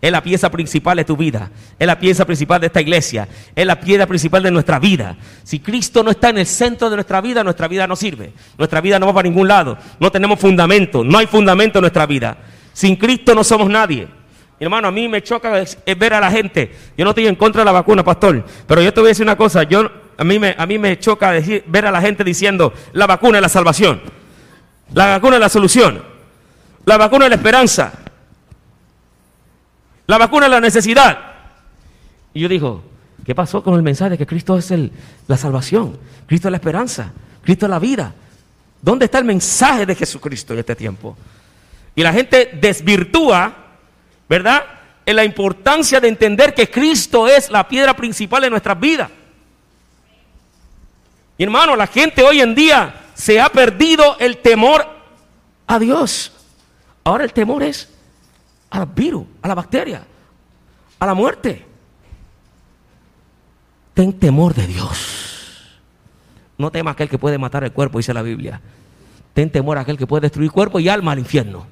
Es 0.00 0.12
la 0.12 0.22
pieza 0.22 0.50
principal 0.50 0.96
de 0.98 1.04
tu 1.04 1.16
vida. 1.16 1.50
Es 1.78 1.86
la 1.86 1.98
pieza 1.98 2.24
principal 2.24 2.60
de 2.60 2.66
esta 2.66 2.80
iglesia. 2.80 3.28
Es 3.54 3.66
la 3.66 3.80
piedra 3.80 4.06
principal 4.06 4.42
de 4.42 4.50
nuestra 4.50 4.78
vida. 4.78 5.16
Si 5.42 5.60
Cristo 5.60 6.02
no 6.02 6.10
está 6.10 6.28
en 6.30 6.38
el 6.38 6.46
centro 6.46 6.90
de 6.90 6.96
nuestra 6.96 7.20
vida, 7.20 7.42
nuestra 7.42 7.66
vida 7.66 7.86
no 7.86 7.96
sirve. 7.96 8.32
Nuestra 8.58 8.80
vida 8.80 8.98
no 8.98 9.06
va 9.06 9.14
para 9.14 9.28
ningún 9.28 9.48
lado. 9.48 9.78
No 9.98 10.10
tenemos 10.12 10.38
fundamento. 10.38 11.02
No 11.02 11.18
hay 11.18 11.26
fundamento 11.26 11.78
en 11.78 11.82
nuestra 11.82 12.06
vida. 12.06 12.36
Sin 12.72 12.96
Cristo 12.96 13.34
no 13.34 13.42
somos 13.42 13.70
nadie. 13.70 14.06
Hermano, 14.58 14.88
a 14.88 14.90
mí 14.90 15.08
me 15.08 15.22
choca 15.22 15.64
ver 15.98 16.14
a 16.14 16.20
la 16.20 16.30
gente. 16.30 16.74
Yo 16.96 17.04
no 17.04 17.10
estoy 17.10 17.26
en 17.26 17.36
contra 17.36 17.60
de 17.60 17.66
la 17.66 17.72
vacuna, 17.72 18.02
pastor. 18.02 18.44
Pero 18.66 18.82
yo 18.82 18.92
te 18.92 19.00
voy 19.00 19.08
a 19.08 19.10
decir 19.10 19.24
una 19.24 19.36
cosa. 19.36 19.62
Yo, 19.64 19.90
a, 20.16 20.24
mí 20.24 20.38
me, 20.38 20.54
a 20.56 20.66
mí 20.66 20.78
me 20.78 20.98
choca 20.98 21.32
ver 21.66 21.86
a 21.86 21.90
la 21.90 22.00
gente 22.00 22.24
diciendo, 22.24 22.72
la 22.92 23.06
vacuna 23.06 23.38
es 23.38 23.42
la 23.42 23.48
salvación. 23.48 24.00
La 24.94 25.06
vacuna 25.06 25.36
es 25.36 25.40
la 25.40 25.48
solución. 25.48 26.02
La 26.84 26.96
vacuna 26.96 27.26
es 27.26 27.30
la 27.30 27.36
esperanza. 27.36 27.92
La 30.06 30.18
vacuna 30.18 30.46
es 30.46 30.52
la 30.52 30.60
necesidad. 30.60 31.18
Y 32.32 32.40
yo 32.40 32.48
digo, 32.48 32.82
¿Qué 33.26 33.34
pasó 33.34 33.60
con 33.60 33.74
el 33.74 33.82
mensaje 33.82 34.10
de 34.10 34.18
que 34.18 34.26
Cristo 34.26 34.56
es 34.56 34.70
el, 34.70 34.92
la 35.26 35.36
salvación? 35.36 35.98
Cristo 36.26 36.46
es 36.46 36.52
la 36.52 36.58
esperanza. 36.58 37.12
Cristo 37.42 37.66
es 37.66 37.70
la 37.70 37.80
vida. 37.80 38.14
¿Dónde 38.80 39.06
está 39.06 39.18
el 39.18 39.24
mensaje 39.24 39.84
de 39.84 39.96
Jesucristo 39.96 40.52
en 40.52 40.60
este 40.60 40.76
tiempo? 40.76 41.16
Y 41.96 42.04
la 42.04 42.12
gente 42.12 42.50
desvirtúa, 42.60 43.65
¿verdad? 44.28 44.64
En 45.04 45.16
la 45.16 45.24
importancia 45.24 46.00
de 46.00 46.08
entender 46.08 46.54
que 46.54 46.70
Cristo 46.70 47.28
es 47.28 47.50
la 47.50 47.68
piedra 47.68 47.94
principal 47.94 48.42
de 48.42 48.50
nuestras 48.50 48.78
vidas. 48.78 49.10
Y 51.38 51.44
hermano, 51.44 51.76
la 51.76 51.86
gente 51.86 52.22
hoy 52.22 52.40
en 52.40 52.54
día 52.54 53.06
se 53.14 53.40
ha 53.40 53.48
perdido 53.48 54.16
el 54.18 54.38
temor 54.38 54.86
a 55.66 55.78
Dios. 55.78 56.32
Ahora 57.04 57.24
el 57.24 57.32
temor 57.32 57.62
es 57.62 57.92
al 58.70 58.86
virus, 58.86 59.26
a 59.42 59.48
la 59.48 59.54
bacteria, 59.54 60.02
a 60.98 61.06
la 61.06 61.14
muerte. 61.14 61.64
Ten 63.94 64.12
temor 64.18 64.54
de 64.54 64.66
Dios. 64.66 65.78
No 66.58 66.70
temas 66.70 66.92
aquel 66.92 67.08
que 67.08 67.18
puede 67.18 67.38
matar 67.38 67.64
el 67.64 67.72
cuerpo, 67.72 67.98
dice 67.98 68.14
la 68.14 68.22
Biblia. 68.22 68.60
Ten 69.34 69.50
temor 69.50 69.78
a 69.78 69.82
aquel 69.82 69.98
que 69.98 70.06
puede 70.06 70.22
destruir 70.22 70.50
cuerpo 70.50 70.80
y 70.80 70.88
alma 70.88 71.12
al 71.12 71.18
infierno. 71.18 71.66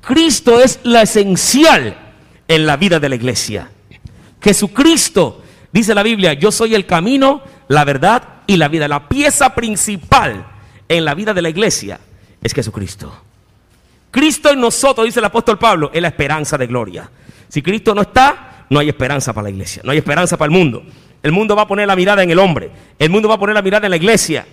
Cristo 0.00 0.60
es 0.60 0.80
la 0.84 1.02
esencial 1.02 1.96
en 2.46 2.66
la 2.66 2.76
vida 2.76 2.98
de 2.98 3.08
la 3.08 3.14
iglesia. 3.14 3.70
Jesucristo, 4.40 5.42
dice 5.72 5.94
la 5.94 6.02
Biblia, 6.02 6.32
yo 6.32 6.50
soy 6.50 6.74
el 6.74 6.86
camino, 6.86 7.42
la 7.68 7.84
verdad 7.84 8.22
y 8.46 8.56
la 8.56 8.68
vida. 8.68 8.88
La 8.88 9.08
pieza 9.08 9.54
principal 9.54 10.46
en 10.88 11.04
la 11.04 11.14
vida 11.14 11.34
de 11.34 11.42
la 11.42 11.50
iglesia 11.50 12.00
es 12.42 12.54
Jesucristo. 12.54 13.24
Cristo 14.10 14.50
en 14.50 14.60
nosotros, 14.60 15.04
dice 15.04 15.20
el 15.20 15.26
apóstol 15.26 15.58
Pablo, 15.58 15.90
es 15.92 16.00
la 16.00 16.08
esperanza 16.08 16.56
de 16.56 16.66
gloria. 16.66 17.10
Si 17.48 17.62
Cristo 17.62 17.94
no 17.94 18.02
está, 18.02 18.64
no 18.70 18.78
hay 18.78 18.88
esperanza 18.88 19.32
para 19.32 19.44
la 19.44 19.50
iglesia, 19.50 19.82
no 19.84 19.92
hay 19.92 19.98
esperanza 19.98 20.36
para 20.36 20.50
el 20.50 20.58
mundo. 20.58 20.82
El 21.22 21.32
mundo 21.32 21.56
va 21.56 21.62
a 21.62 21.66
poner 21.66 21.86
la 21.86 21.96
mirada 21.96 22.22
en 22.22 22.30
el 22.30 22.38
hombre, 22.38 22.70
el 22.98 23.10
mundo 23.10 23.28
va 23.28 23.34
a 23.34 23.38
poner 23.38 23.54
la 23.54 23.62
mirada 23.62 23.86
en 23.86 23.90
la 23.90 23.96
iglesia. 23.96 24.46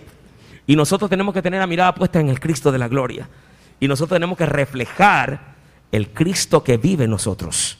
Y 0.67 0.75
nosotros 0.75 1.09
tenemos 1.09 1.33
que 1.33 1.41
tener 1.41 1.59
la 1.59 1.67
mirada 1.67 1.93
puesta 1.93 2.19
en 2.19 2.29
el 2.29 2.39
Cristo 2.39 2.71
de 2.71 2.79
la 2.79 2.87
gloria. 2.87 3.29
Y 3.79 3.87
nosotros 3.87 4.15
tenemos 4.15 4.37
que 4.37 4.45
reflejar 4.45 5.55
el 5.91 6.09
Cristo 6.09 6.63
que 6.63 6.77
vive 6.77 7.05
en 7.05 7.11
nosotros. 7.11 7.77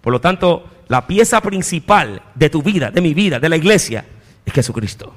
Por 0.00 0.12
lo 0.12 0.20
tanto, 0.20 0.64
la 0.88 1.06
pieza 1.06 1.40
principal 1.40 2.22
de 2.34 2.50
tu 2.50 2.62
vida, 2.62 2.90
de 2.90 3.00
mi 3.00 3.14
vida, 3.14 3.40
de 3.40 3.48
la 3.48 3.56
iglesia, 3.56 4.04
es 4.44 4.52
Jesucristo. 4.52 5.12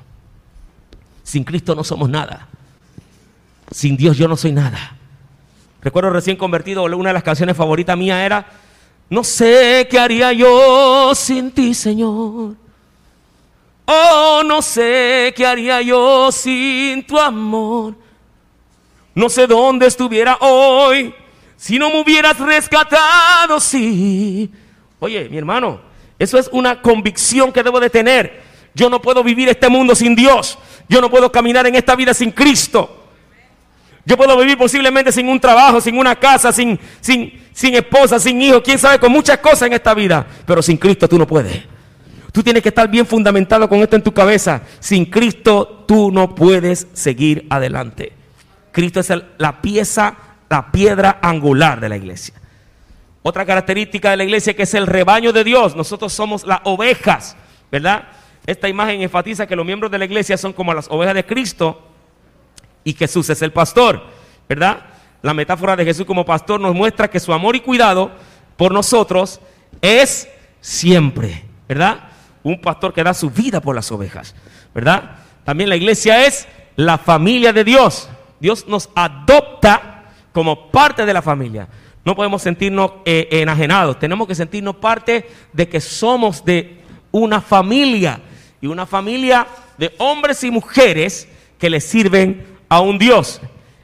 Sin 1.24 1.44
Cristo 1.44 1.75
no 1.75 1.84
somos 1.84 2.10
nada. 2.10 2.48
Sin 3.72 3.98
Dios 3.98 4.18
yo 4.18 4.27
no 4.27 4.38
soy 4.38 4.54
nada. 4.54 4.96
Recuerdo 5.82 6.10
recién 6.10 6.38
convertido, 6.38 6.84
una 6.84 7.10
de 7.10 7.13
las 7.13 7.24
canciones 7.24 7.58
favoritas 7.58 7.98
mía 7.98 8.25
era, 8.25 8.48
no 9.10 9.24
sé 9.24 9.88
qué 9.89 10.00
haría 10.00 10.34
yo 10.34 11.13
sin 11.16 11.51
ti, 11.51 11.74
Señor. 11.74 12.56
Oh, 13.86 14.42
no 14.46 14.62
sé 14.62 15.34
qué 15.36 15.46
haría 15.46 15.82
yo 15.82 16.32
sin 16.32 17.06
tu 17.06 17.18
amor. 17.18 17.96
No 19.17 19.29
sé 19.29 19.47
dónde 19.47 19.88
estuviera 19.88 20.38
hoy 20.41 21.12
si 21.55 21.79
no 21.79 21.89
me 21.89 22.01
hubieras 22.01 22.38
rescatado, 22.38 23.59
sí. 23.59 24.47
Oye, 25.00 25.27
mi 25.27 25.39
hermano, 25.39 25.81
eso 26.19 26.38
es 26.38 26.47
una 26.51 26.83
convicción 26.83 27.51
que 27.51 27.63
debo 27.63 27.79
de 27.79 27.89
tener. 27.89 28.43
Yo 28.75 28.91
no 28.91 29.01
puedo 29.01 29.24
vivir 29.24 29.50
este 29.50 29.69
mundo 29.69 29.95
sin 29.95 30.15
Dios. 30.15 30.59
Yo 30.88 31.01
no 31.01 31.09
puedo 31.09 31.31
caminar 31.31 31.65
en 31.65 31.74
esta 31.74 31.95
vida 31.95 32.13
sin 32.13 32.29
Cristo. 32.29 33.07
Yo 34.05 34.15
puedo 34.17 34.38
vivir 34.38 34.55
posiblemente 34.55 35.12
sin 35.12 35.27
un 35.29 35.39
trabajo, 35.39 35.81
sin 35.81 35.97
una 35.97 36.15
casa, 36.15 36.51
sin, 36.51 36.79
sin, 37.01 37.50
sin 37.53 37.74
esposa, 37.74 38.19
sin 38.19 38.39
hijo, 38.39 38.62
quién 38.62 38.77
sabe, 38.77 39.00
con 39.00 39.12
muchas 39.12 39.39
cosas 39.39 39.63
en 39.63 39.74
esta 39.74 39.95
vida. 39.95 40.27
Pero 40.45 40.62
sin 40.62 40.77
Cristo 40.77 41.09
tú 41.09 41.17
no 41.17 41.25
puedes. 41.25 41.63
Tú 42.31 42.43
tienes 42.43 42.62
que 42.62 42.69
estar 42.69 42.88
bien 42.88 43.07
fundamentado 43.07 43.67
con 43.67 43.79
esto 43.79 43.95
en 43.95 44.03
tu 44.03 44.13
cabeza. 44.13 44.62
Sin 44.79 45.05
Cristo 45.05 45.86
tú 45.88 46.12
no 46.12 46.36
puedes 46.36 46.86
seguir 46.93 47.47
adelante. 47.50 48.16
Cristo 48.77 49.00
es 49.00 49.12
la 49.39 49.60
pieza, 49.60 50.15
la 50.48 50.72
piedra 50.72 51.17
angular 51.24 51.79
de 51.79 51.89
la 51.89 51.98
iglesia. 51.98 52.36
Otra 53.24 53.43
característica 53.43 54.12
de 54.12 54.17
la 54.17 54.24
iglesia 54.24 54.55
que 54.55 54.62
es 54.62 54.74
el 54.75 54.86
rebaño 54.86 55.34
de 55.34 55.43
Dios. 55.43 55.75
Nosotros 55.75 56.13
somos 56.13 56.46
las 56.46 56.60
ovejas, 56.63 57.36
¿verdad? 57.72 58.03
Esta 58.46 58.69
imagen 58.69 59.01
enfatiza 59.01 59.48
que 59.48 59.55
los 59.55 59.65
miembros 59.65 59.89
de 59.89 59.98
la 59.98 60.05
iglesia 60.05 60.38
son 60.38 60.53
como 60.53 60.75
las 60.75 60.91
ovejas 60.91 61.15
de 61.15 61.25
Cristo 61.25 61.88
y 62.84 62.93
Jesús 62.93 63.27
es 63.31 63.41
el 63.41 63.51
pastor, 63.51 64.03
¿verdad? 64.48 64.81
La 65.24 65.34
metáfora 65.34 65.75
de 65.75 65.84
Jesús 65.84 66.05
como 66.05 66.24
pastor 66.24 66.60
nos 66.60 66.75
muestra 66.75 67.10
que 67.10 67.19
su 67.19 67.34
amor 67.34 67.55
y 67.55 67.62
cuidado 67.62 68.12
por 68.57 68.72
nosotros 68.72 69.41
es 69.81 70.29
siempre, 70.62 71.46
¿verdad? 71.67 72.12
Un 72.43 72.62
pastor 72.62 72.93
que 72.93 73.03
da 73.03 73.15
su 73.15 73.31
vida 73.31 73.60
por 73.60 73.74
las 73.74 73.91
ovejas, 73.91 74.36
¿verdad? 74.72 75.15
También 75.43 75.67
la 75.67 75.77
iglesia 75.77 76.27
es 76.27 76.48
la 76.75 77.00
familia 77.00 77.51
de 77.51 77.63
Dios. 77.63 78.07
Dios 78.39 78.67
nos 78.67 78.89
adopta 78.96 80.12
como 80.32 80.70
parte 80.72 81.06
de 81.06 81.13
la 81.13 81.22
familia. 81.22 81.67
No 82.06 82.15
podemos 82.15 82.41
sentirnos 82.41 82.91
eh, 83.06 83.27
enajenados, 83.32 84.00
tenemos 84.00 84.27
que 84.27 84.36
sentirnos 84.36 84.77
parte 84.77 85.29
de 85.51 85.67
que 85.67 85.82
somos 85.82 86.46
de 86.46 86.82
una 87.12 87.41
familia 87.41 88.22
y 88.62 88.67
una 88.67 88.86
familia 88.86 89.48
de 89.77 89.94
hombres 89.98 90.44
y 90.44 90.51
mujeres 90.51 91.27
que 91.58 91.70
le 91.70 91.82
sirven 91.82 92.46
a 92.70 92.79
un 92.79 92.98
Dios. 92.98 93.41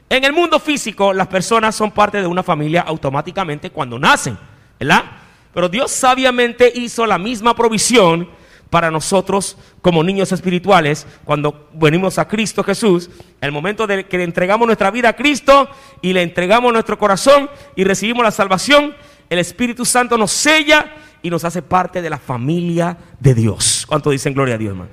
En 0.08 0.24
el 0.24 0.32
mundo 0.32 0.58
físico, 0.60 1.12
las 1.12 1.26
personas 1.26 1.74
son 1.74 1.90
parte 1.90 2.20
de 2.20 2.26
una 2.26 2.42
familia 2.42 2.82
automáticamente 2.82 3.70
cuando 3.70 3.98
nacen, 3.98 4.38
¿verdad? 4.78 5.04
Pero 5.52 5.68
Dios 5.68 5.90
sabiamente 5.90 6.72
hizo 6.74 7.06
la 7.06 7.18
misma 7.18 7.54
provisión 7.54 8.28
para 8.74 8.90
nosotros 8.90 9.56
como 9.82 10.02
niños 10.02 10.32
espirituales 10.32 11.06
cuando 11.22 11.68
venimos 11.74 12.18
a 12.18 12.26
Cristo 12.26 12.64
Jesús, 12.64 13.08
el 13.40 13.52
momento 13.52 13.86
de 13.86 14.06
que 14.06 14.18
le 14.18 14.24
entregamos 14.24 14.66
nuestra 14.66 14.90
vida 14.90 15.10
a 15.10 15.12
Cristo 15.12 15.68
y 16.02 16.12
le 16.12 16.22
entregamos 16.22 16.72
nuestro 16.72 16.98
corazón 16.98 17.48
y 17.76 17.84
recibimos 17.84 18.24
la 18.24 18.32
salvación, 18.32 18.92
el 19.30 19.38
Espíritu 19.38 19.84
Santo 19.84 20.18
nos 20.18 20.32
sella 20.32 20.92
y 21.22 21.30
nos 21.30 21.44
hace 21.44 21.62
parte 21.62 22.02
de 22.02 22.10
la 22.10 22.18
familia 22.18 22.98
de 23.20 23.36
Dios. 23.36 23.84
¿Cuánto 23.86 24.10
dicen 24.10 24.34
gloria 24.34 24.56
a 24.56 24.58
Dios, 24.58 24.72
hermano? 24.72 24.90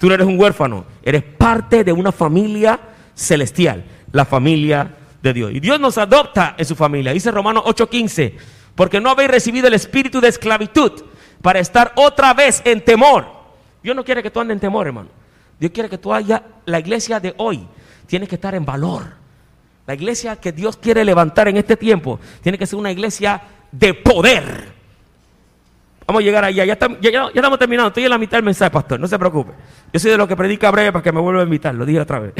Tú 0.00 0.08
no 0.08 0.14
eres 0.14 0.26
un 0.26 0.36
huérfano, 0.36 0.84
eres 1.00 1.22
parte 1.22 1.84
de 1.84 1.92
una 1.92 2.10
familia 2.10 2.80
celestial, 3.14 3.84
la 4.10 4.24
familia 4.24 4.92
de 5.22 5.32
Dios. 5.32 5.52
Y 5.54 5.60
Dios 5.60 5.78
nos 5.78 5.98
adopta 5.98 6.56
en 6.58 6.64
su 6.64 6.74
familia. 6.74 7.12
Dice 7.12 7.30
Romanos 7.30 7.62
8:15, 7.64 8.34
porque 8.74 9.00
no 9.00 9.08
habéis 9.08 9.30
recibido 9.30 9.68
el 9.68 9.74
espíritu 9.74 10.20
de 10.20 10.26
esclavitud 10.26 11.04
para 11.42 11.58
estar 11.58 11.92
otra 11.96 12.34
vez 12.34 12.62
en 12.64 12.84
temor. 12.84 13.26
Dios 13.82 13.96
no 13.96 14.04
quiere 14.04 14.22
que 14.22 14.30
tú 14.30 14.40
andes 14.40 14.54
en 14.54 14.60
temor, 14.60 14.86
hermano. 14.86 15.08
Dios 15.58 15.72
quiere 15.72 15.88
que 15.88 15.98
tú 15.98 16.12
haya, 16.12 16.42
la 16.66 16.78
iglesia 16.78 17.20
de 17.20 17.34
hoy 17.36 17.66
tiene 18.06 18.26
que 18.26 18.36
estar 18.36 18.54
en 18.54 18.64
valor. 18.64 19.20
La 19.86 19.94
iglesia 19.94 20.36
que 20.36 20.52
Dios 20.52 20.76
quiere 20.76 21.04
levantar 21.04 21.48
en 21.48 21.56
este 21.56 21.76
tiempo 21.76 22.20
tiene 22.42 22.58
que 22.58 22.66
ser 22.66 22.78
una 22.78 22.92
iglesia 22.92 23.42
de 23.72 23.94
poder. 23.94 24.72
Vamos 26.06 26.22
a 26.22 26.24
llegar 26.24 26.44
allá, 26.44 26.64
ya, 26.64 26.72
estamos, 26.72 26.98
ya, 27.00 27.30
estamos 27.32 27.58
terminando, 27.58 27.88
estoy 27.88 28.04
en 28.04 28.10
la 28.10 28.18
mitad 28.18 28.38
del 28.38 28.44
mensaje, 28.44 28.70
pastor, 28.70 28.98
no 28.98 29.06
se 29.06 29.18
preocupe. 29.18 29.52
Yo 29.92 30.00
soy 30.00 30.10
de 30.10 30.16
los 30.16 30.26
que 30.26 30.36
predica 30.36 30.70
breve 30.70 30.92
para 30.92 31.02
que 31.02 31.12
me 31.12 31.20
vuelva 31.20 31.40
a 31.40 31.44
invitar, 31.44 31.74
lo 31.74 31.86
dije 31.86 32.00
otra 32.00 32.18
vez. 32.18 32.34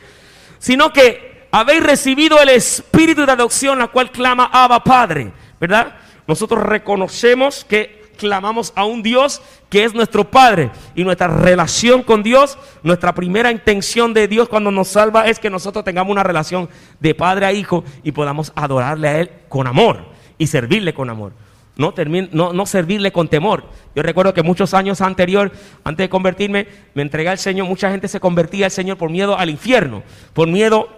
Sino 0.58 0.92
que 0.92 1.48
habéis 1.50 1.82
recibido 1.82 2.40
el 2.40 2.50
espíritu 2.50 3.24
de 3.24 3.32
adopción, 3.32 3.78
la 3.78 3.88
cual 3.88 4.10
clama 4.10 4.50
Abba 4.52 4.84
Padre, 4.84 5.32
¿verdad? 5.58 5.96
Nosotros 6.26 6.62
reconocemos 6.62 7.64
que 7.64 8.05
clamamos 8.16 8.72
a 8.74 8.84
un 8.84 9.02
Dios 9.02 9.42
que 9.68 9.84
es 9.84 9.94
nuestro 9.94 10.30
Padre. 10.30 10.70
Y 10.94 11.04
nuestra 11.04 11.28
relación 11.28 12.02
con 12.02 12.22
Dios, 12.22 12.58
nuestra 12.82 13.14
primera 13.14 13.50
intención 13.50 14.12
de 14.14 14.28
Dios 14.28 14.48
cuando 14.48 14.70
nos 14.70 14.88
salva 14.88 15.26
es 15.26 15.38
que 15.38 15.50
nosotros 15.50 15.84
tengamos 15.84 16.10
una 16.10 16.22
relación 16.22 16.68
de 17.00 17.14
padre 17.14 17.46
a 17.46 17.52
hijo 17.52 17.84
y 18.02 18.12
podamos 18.12 18.52
adorarle 18.56 19.08
a 19.08 19.20
Él 19.20 19.30
con 19.48 19.66
amor 19.66 20.06
y 20.38 20.46
servirle 20.46 20.94
con 20.94 21.10
amor. 21.10 21.32
No, 21.76 21.92
no, 22.32 22.52
no, 22.54 22.66
servirle 22.66 23.12
con 23.12 23.28
temor. 23.28 23.64
Yo 23.94 24.02
recuerdo 24.02 24.32
que 24.32 24.42
muchos 24.42 24.72
años 24.72 25.02
anterior, 25.02 25.52
antes 25.84 26.04
de 26.04 26.08
convertirme, 26.08 26.66
me 26.94 27.02
entregué 27.02 27.28
al 27.28 27.38
Señor. 27.38 27.66
Mucha 27.66 27.90
gente 27.90 28.08
se 28.08 28.18
convertía 28.18 28.66
al 28.66 28.70
Señor 28.70 28.96
por 28.96 29.10
miedo 29.10 29.36
al 29.36 29.50
infierno, 29.50 30.02
por 30.32 30.48
miedo, 30.48 30.88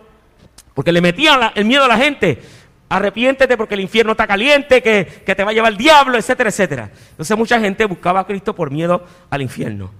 porque 0.75 0.92
le 0.92 1.00
metían 1.00 1.50
el 1.56 1.64
miedo 1.64 1.84
a 1.84 1.88
la 1.88 1.98
gente 1.98 2.40
arrepiéntete 2.88 3.57
porque 3.57 3.75
el 3.75 3.80
infierno 3.80 4.12
está 4.12 4.26
caliente, 4.26 4.83
que, 4.83 5.04
te 5.35 5.45
va 5.45 5.50
a 5.50 5.54
llevar 5.54 5.73
el 5.73 5.78
diablo, 5.78 6.16
etcétera, 6.16 6.50
etcétera. 6.50 6.90
Entonces 7.11 7.37
mucha 7.37 7.61
gente 7.61 7.85
buscaba 7.85 8.21
a 8.21 8.26
Cristo 8.26 8.54
por 8.54 8.71
miedo 8.71 9.04
al 9.30 9.42
infierno, 9.42 9.90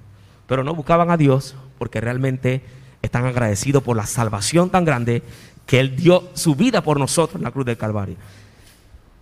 pero 0.47 0.65
no 0.65 0.75
buscaban 0.75 1.11
a 1.11 1.17
Dios 1.17 1.55
porque 1.79 2.01
realmente 2.01 2.63
están 3.03 3.27
agradecidos 3.27 3.83
por 3.83 3.97
la 3.97 4.07
salvación 4.07 4.71
tan 4.71 4.85
grande 4.85 5.23
que 5.67 5.81
Él 5.81 5.97
dio 5.97 6.31
su 6.35 6.55
vida 6.55 6.83
por 6.83 6.99
nosotros 6.99 7.37
en 7.37 7.45
la 7.45 7.51
cruz 7.51 7.67
del 7.67 7.77
Calvario. 7.77 8.17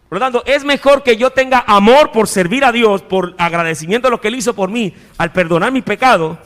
Por 0.08 0.18
lo 0.18 0.24
tanto, 0.24 0.44
es 0.46 0.64
mejor 0.64 1.02
que 1.02 1.16
yo 1.16 1.30
tenga 1.30 1.64
amor 1.66 2.12
por 2.12 2.28
servir 2.28 2.64
a 2.64 2.70
Dios, 2.70 3.02
por 3.02 3.34
agradecimiento 3.38 4.06
a 4.06 4.10
lo 4.10 4.20
que 4.20 4.28
Él 4.28 4.36
hizo 4.36 4.54
por 4.54 4.70
mí, 4.70 4.94
al 5.18 5.32
perdonar 5.32 5.72
mis 5.72 5.82
pecados, 5.82 6.38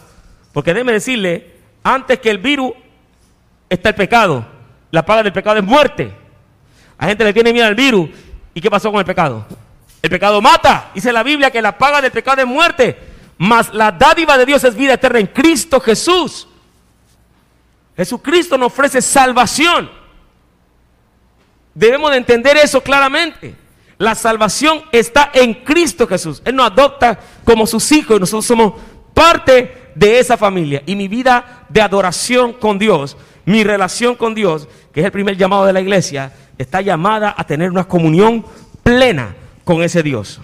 porque 0.52 0.72
déjeme 0.72 0.92
decirle, 0.92 1.54
antes 1.82 2.18
que 2.20 2.30
el 2.30 2.38
virus 2.38 2.72
está 3.68 3.90
el 3.90 3.94
pecado, 3.94 4.46
la 4.90 5.04
paga 5.04 5.22
del 5.22 5.34
pecado 5.34 5.58
es 5.58 5.64
muerte. 5.64 6.19
La 7.00 7.06
gente 7.06 7.24
le 7.24 7.32
tiene 7.32 7.52
miedo 7.52 7.66
al 7.66 7.74
virus. 7.74 8.10
¿Y 8.52 8.60
qué 8.60 8.70
pasó 8.70 8.90
con 8.90 8.98
el 8.98 9.06
pecado? 9.06 9.46
El 10.02 10.10
pecado 10.10 10.40
mata. 10.42 10.90
Dice 10.94 11.12
la 11.12 11.22
Biblia 11.22 11.50
que 11.50 11.62
la 11.62 11.76
paga 11.76 12.02
del 12.02 12.12
pecado 12.12 12.42
es 12.42 12.46
muerte. 12.46 12.98
Mas 13.38 13.72
la 13.72 13.90
dádiva 13.90 14.36
de 14.36 14.44
Dios 14.44 14.62
es 14.64 14.74
vida 14.76 14.94
eterna 14.94 15.18
en 15.18 15.26
Cristo 15.28 15.80
Jesús. 15.80 16.46
Jesucristo 17.96 18.58
nos 18.58 18.66
ofrece 18.66 19.00
salvación. 19.00 19.90
Debemos 21.74 22.10
de 22.10 22.18
entender 22.18 22.58
eso 22.58 22.82
claramente. 22.82 23.54
La 23.96 24.14
salvación 24.14 24.82
está 24.92 25.30
en 25.32 25.54
Cristo 25.54 26.06
Jesús. 26.06 26.42
Él 26.44 26.54
nos 26.54 26.66
adopta 26.66 27.18
como 27.44 27.66
sus 27.66 27.90
hijos 27.92 28.18
y 28.18 28.20
nosotros 28.20 28.44
somos 28.44 28.74
parte 29.14 29.92
de 29.94 30.18
esa 30.18 30.36
familia. 30.36 30.82
Y 30.84 30.96
mi 30.96 31.08
vida 31.08 31.64
de 31.70 31.80
adoración 31.80 32.52
con 32.52 32.78
Dios, 32.78 33.16
mi 33.44 33.64
relación 33.64 34.14
con 34.14 34.34
Dios, 34.34 34.68
que 34.92 35.00
es 35.00 35.06
el 35.06 35.12
primer 35.12 35.36
llamado 35.36 35.66
de 35.66 35.72
la 35.72 35.80
iglesia, 35.80 36.32
está 36.58 36.80
llamada 36.80 37.34
a 37.36 37.44
tener 37.44 37.70
una 37.70 37.84
comunión 37.84 38.44
plena 38.82 39.34
con 39.64 39.82
ese 39.82 40.02
Dios. 40.02 40.40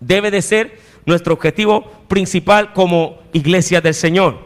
Debe 0.00 0.30
de 0.30 0.42
ser 0.42 0.80
nuestro 1.06 1.34
objetivo 1.34 1.84
principal 2.08 2.72
como 2.72 3.18
iglesia 3.32 3.80
del 3.80 3.94
Señor. 3.94 4.38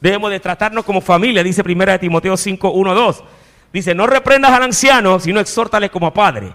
Debemos 0.00 0.30
de 0.30 0.40
tratarnos 0.40 0.84
como 0.84 1.00
familia, 1.00 1.42
dice 1.42 1.62
1 1.64 1.98
Timoteo 2.00 2.36
5, 2.36 2.70
1, 2.70 2.94
2. 2.94 3.24
Dice, 3.72 3.94
no 3.94 4.06
reprendas 4.06 4.52
al 4.52 4.64
anciano, 4.64 5.18
sino 5.20 5.40
exhórtale 5.40 5.90
como 5.90 6.08
a 6.08 6.14
padre. 6.14 6.52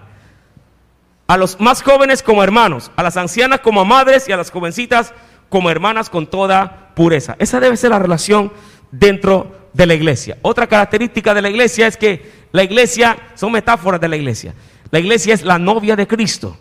A 1.26 1.36
los 1.36 1.58
más 1.60 1.82
jóvenes 1.82 2.22
como 2.22 2.44
hermanos, 2.44 2.90
a 2.96 3.02
las 3.02 3.16
ancianas 3.16 3.60
como 3.60 3.80
a 3.80 3.84
madres 3.84 4.28
y 4.28 4.32
a 4.32 4.36
las 4.36 4.50
jovencitas 4.50 5.12
como 5.48 5.70
hermanas 5.70 6.10
con 6.10 6.26
toda 6.26 6.92
pureza. 6.94 7.36
Esa 7.38 7.60
debe 7.60 7.76
ser 7.76 7.90
la 7.90 7.98
relación 7.98 8.52
dentro 8.90 9.67
de 9.78 9.86
la 9.86 9.94
iglesia. 9.94 10.36
Otra 10.42 10.66
característica 10.66 11.32
de 11.32 11.40
la 11.40 11.48
iglesia 11.48 11.86
es 11.86 11.96
que 11.96 12.32
la 12.50 12.64
iglesia, 12.64 13.16
son 13.36 13.52
metáforas 13.52 14.00
de 14.00 14.08
la 14.08 14.16
iglesia. 14.16 14.52
La 14.90 14.98
iglesia 14.98 15.32
es 15.32 15.44
la 15.44 15.56
novia 15.56 15.94
de 15.94 16.08
Cristo. 16.08 16.58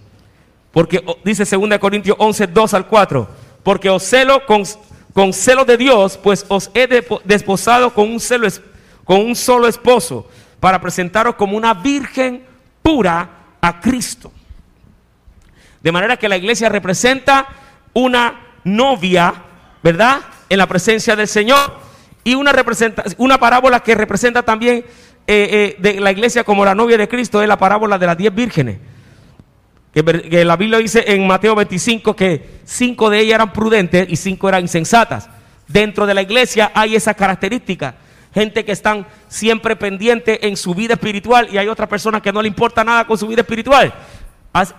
Porque 0.71 1.03
dice 1.25 1.43
2 1.43 1.79
Corintios 1.79 2.15
11, 2.19 2.45
2 2.45 2.73
al 2.75 2.85
4, 2.85 3.27
porque 3.63 3.89
os 3.89 4.03
celo 4.03 4.45
con, 4.45 4.63
con 5.13 5.33
celo 5.33 5.65
de 5.65 5.77
Dios, 5.77 6.19
pues 6.21 6.45
os 6.47 6.69
he 6.75 6.87
desposado 7.23 7.91
con 7.91 8.11
un, 8.11 8.19
celo, 8.19 8.47
con 9.03 9.21
un 9.21 9.35
solo 9.35 9.67
esposo, 9.67 10.29
para 10.59 10.79
presentaros 10.79 11.33
como 11.35 11.57
una 11.57 11.73
virgen 11.73 12.45
pura 12.83 13.29
a 13.59 13.79
Cristo. 13.79 14.31
De 15.81 15.91
manera 15.91 16.17
que 16.17 16.29
la 16.29 16.37
iglesia 16.37 16.69
representa 16.69 17.47
una 17.93 18.59
novia, 18.63 19.33
¿verdad? 19.81 20.19
En 20.49 20.59
la 20.59 20.67
presencia 20.67 21.15
del 21.15 21.27
Señor. 21.27 21.86
Y 22.27 22.35
una, 22.35 22.51
representa, 22.51 23.05
una 23.19 23.37
parábola 23.37 23.79
que 23.79 23.95
representa 23.95 24.43
también 24.43 24.79
eh, 24.79 24.85
eh, 25.27 25.75
de 25.79 26.01
la 26.01 26.11
iglesia 26.11 26.43
como 26.43 26.65
la 26.65 26.75
novia 26.75 26.97
de 26.97 27.07
Cristo 27.07 27.41
es 27.41 27.47
la 27.47 27.57
parábola 27.57 27.97
de 27.97 28.05
las 28.05 28.17
diez 28.17 28.35
vírgenes. 28.35 28.79
Que, 29.93 30.43
la 30.43 30.57
Biblia 30.57 30.77
dice 30.79 31.05
en 31.07 31.25
Mateo 31.25 31.55
25 31.55 32.17
que 32.17 32.59
cinco 32.65 33.09
de 33.09 33.21
ellas 33.21 33.35
eran 33.35 33.53
prudentes 33.53 34.07
y 34.09 34.17
cinco 34.17 34.49
eran 34.49 34.63
insensatas. 34.63 35.29
Dentro 35.69 36.05
de 36.05 36.15
la 36.15 36.21
iglesia 36.21 36.69
hay 36.75 36.97
esa 36.97 37.13
característica 37.13 37.95
gente 38.33 38.65
que 38.65 38.73
están 38.73 39.07
siempre 39.29 39.77
pendientes 39.77 40.39
en 40.41 40.57
su 40.57 40.75
vida 40.75 40.95
espiritual 40.95 41.47
y 41.49 41.57
hay 41.57 41.69
otras 41.69 41.87
personas 41.87 42.21
que 42.21 42.33
no 42.33 42.41
le 42.41 42.49
importa 42.49 42.83
nada 42.83 43.07
con 43.07 43.17
su 43.17 43.27
vida 43.27 43.39
espiritual. 43.39 43.93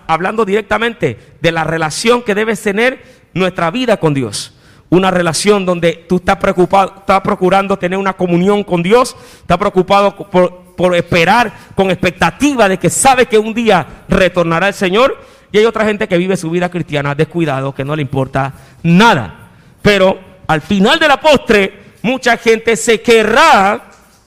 Hablando 0.05 0.45
directamente 0.45 1.17
de 1.41 1.51
la 1.51 1.63
relación 1.63 2.21
que 2.21 2.35
debe 2.35 2.55
tener 2.55 3.01
nuestra 3.33 3.71
vida 3.71 3.97
con 3.97 4.13
Dios. 4.13 4.53
Una 4.89 5.11
relación 5.11 5.65
donde 5.65 6.05
tú 6.07 6.17
estás 6.17 6.37
preocupado, 6.37 6.95
estás 6.97 7.21
procurando 7.21 7.77
tener 7.77 7.99
una 7.99 8.13
comunión 8.13 8.63
con 8.63 8.81
Dios, 8.81 9.15
estás 9.39 9.57
preocupado 9.57 10.15
por, 10.15 10.73
por 10.75 10.95
esperar 10.95 11.53
con 11.75 11.91
expectativa 11.91 12.67
de 12.67 12.77
que 12.77 12.89
sabe 12.89 13.27
que 13.27 13.37
un 13.37 13.53
día 13.53 13.85
retornará 14.07 14.67
el 14.67 14.73
Señor. 14.73 15.17
Y 15.51 15.57
hay 15.57 15.65
otra 15.65 15.85
gente 15.85 16.07
que 16.07 16.17
vive 16.17 16.37
su 16.37 16.49
vida 16.49 16.69
cristiana 16.69 17.15
descuidado, 17.15 17.73
que 17.73 17.85
no 17.85 17.95
le 17.95 18.01
importa 18.01 18.53
nada. 18.83 19.49
Pero 19.81 20.19
al 20.47 20.61
final 20.61 20.99
de 20.99 21.07
la 21.07 21.19
postre, 21.19 21.89
mucha 22.01 22.37
gente 22.37 22.75
se 22.75 23.01
querrá 23.01 23.83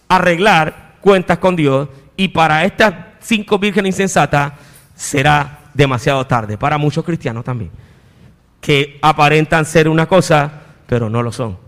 arreglar 0.08 0.94
cuentas 1.00 1.38
con 1.38 1.56
Dios 1.56 1.88
y 2.16 2.28
para 2.28 2.64
estas 2.64 2.94
cinco 3.20 3.58
vírgenes 3.58 3.94
insensatas 3.94 4.52
será 4.94 5.60
demasiado 5.74 6.26
tarde, 6.26 6.58
para 6.58 6.78
muchos 6.78 7.04
cristianos 7.04 7.44
también, 7.44 7.70
que 8.62 9.00
aparentan 9.02 9.66
ser 9.66 9.88
una 9.88 10.06
cosa, 10.06 10.50
pero 10.86 11.10
no 11.10 11.20
lo 11.20 11.32
son. 11.32 11.58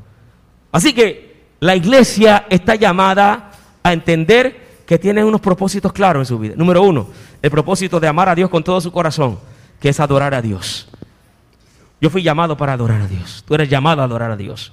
Así 0.71 0.95
que 0.95 1.49
la 1.59 1.75
iglesia 1.75 2.47
está 2.49 2.77
llamada 2.77 3.51
a 3.83 3.93
entender 3.93 4.83
que 4.87 4.99
tiene 4.99 5.25
unos 5.25 5.41
propósitos 5.41 5.93
claros 5.93 6.21
en 6.21 6.27
su 6.27 6.39
vida. 6.39 6.55
Número 6.57 6.83
uno, 6.83 7.09
el 7.43 7.51
propósito 7.51 7.99
de 7.99 8.07
amar 8.07 8.29
a 8.29 8.35
Dios 8.35 8.49
con 8.49 8.63
todo 8.63 8.81
su 8.81 8.93
corazón, 8.93 9.41
que 9.81 9.89
es 9.89 9.99
adorar 9.99 10.35
a 10.35 10.41
Dios. 10.41 10.89
Yo 12.01 12.11
fui 12.11 12.23
llamado 12.23 12.57
para 12.57 12.75
adorar 12.75 13.03
a 13.03 13.09
Dios. 13.09 13.43
Tú 13.45 13.57
eres 13.57 13.69
llamado 13.69 14.01
a 14.01 14.05
adorar 14.05 14.31
a 14.31 14.37
Dios. 14.37 14.73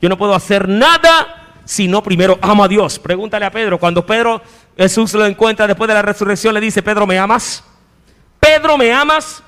Yo 0.00 0.08
no 0.08 0.16
puedo 0.16 0.34
hacer 0.34 0.66
nada 0.68 1.60
si 1.66 1.86
no 1.86 2.02
primero 2.02 2.38
amo 2.40 2.64
a 2.64 2.68
Dios. 2.68 2.98
Pregúntale 2.98 3.44
a 3.44 3.50
Pedro. 3.50 3.78
Cuando 3.78 4.06
Pedro, 4.06 4.40
Jesús 4.76 5.12
lo 5.12 5.26
encuentra 5.26 5.66
después 5.66 5.86
de 5.88 5.94
la 5.94 6.02
resurrección, 6.02 6.54
le 6.54 6.60
dice, 6.60 6.82
Pedro, 6.82 7.06
¿me 7.06 7.18
amas? 7.18 7.62
Pedro, 8.40 8.78
¿me 8.78 8.90
amas? 8.90 9.42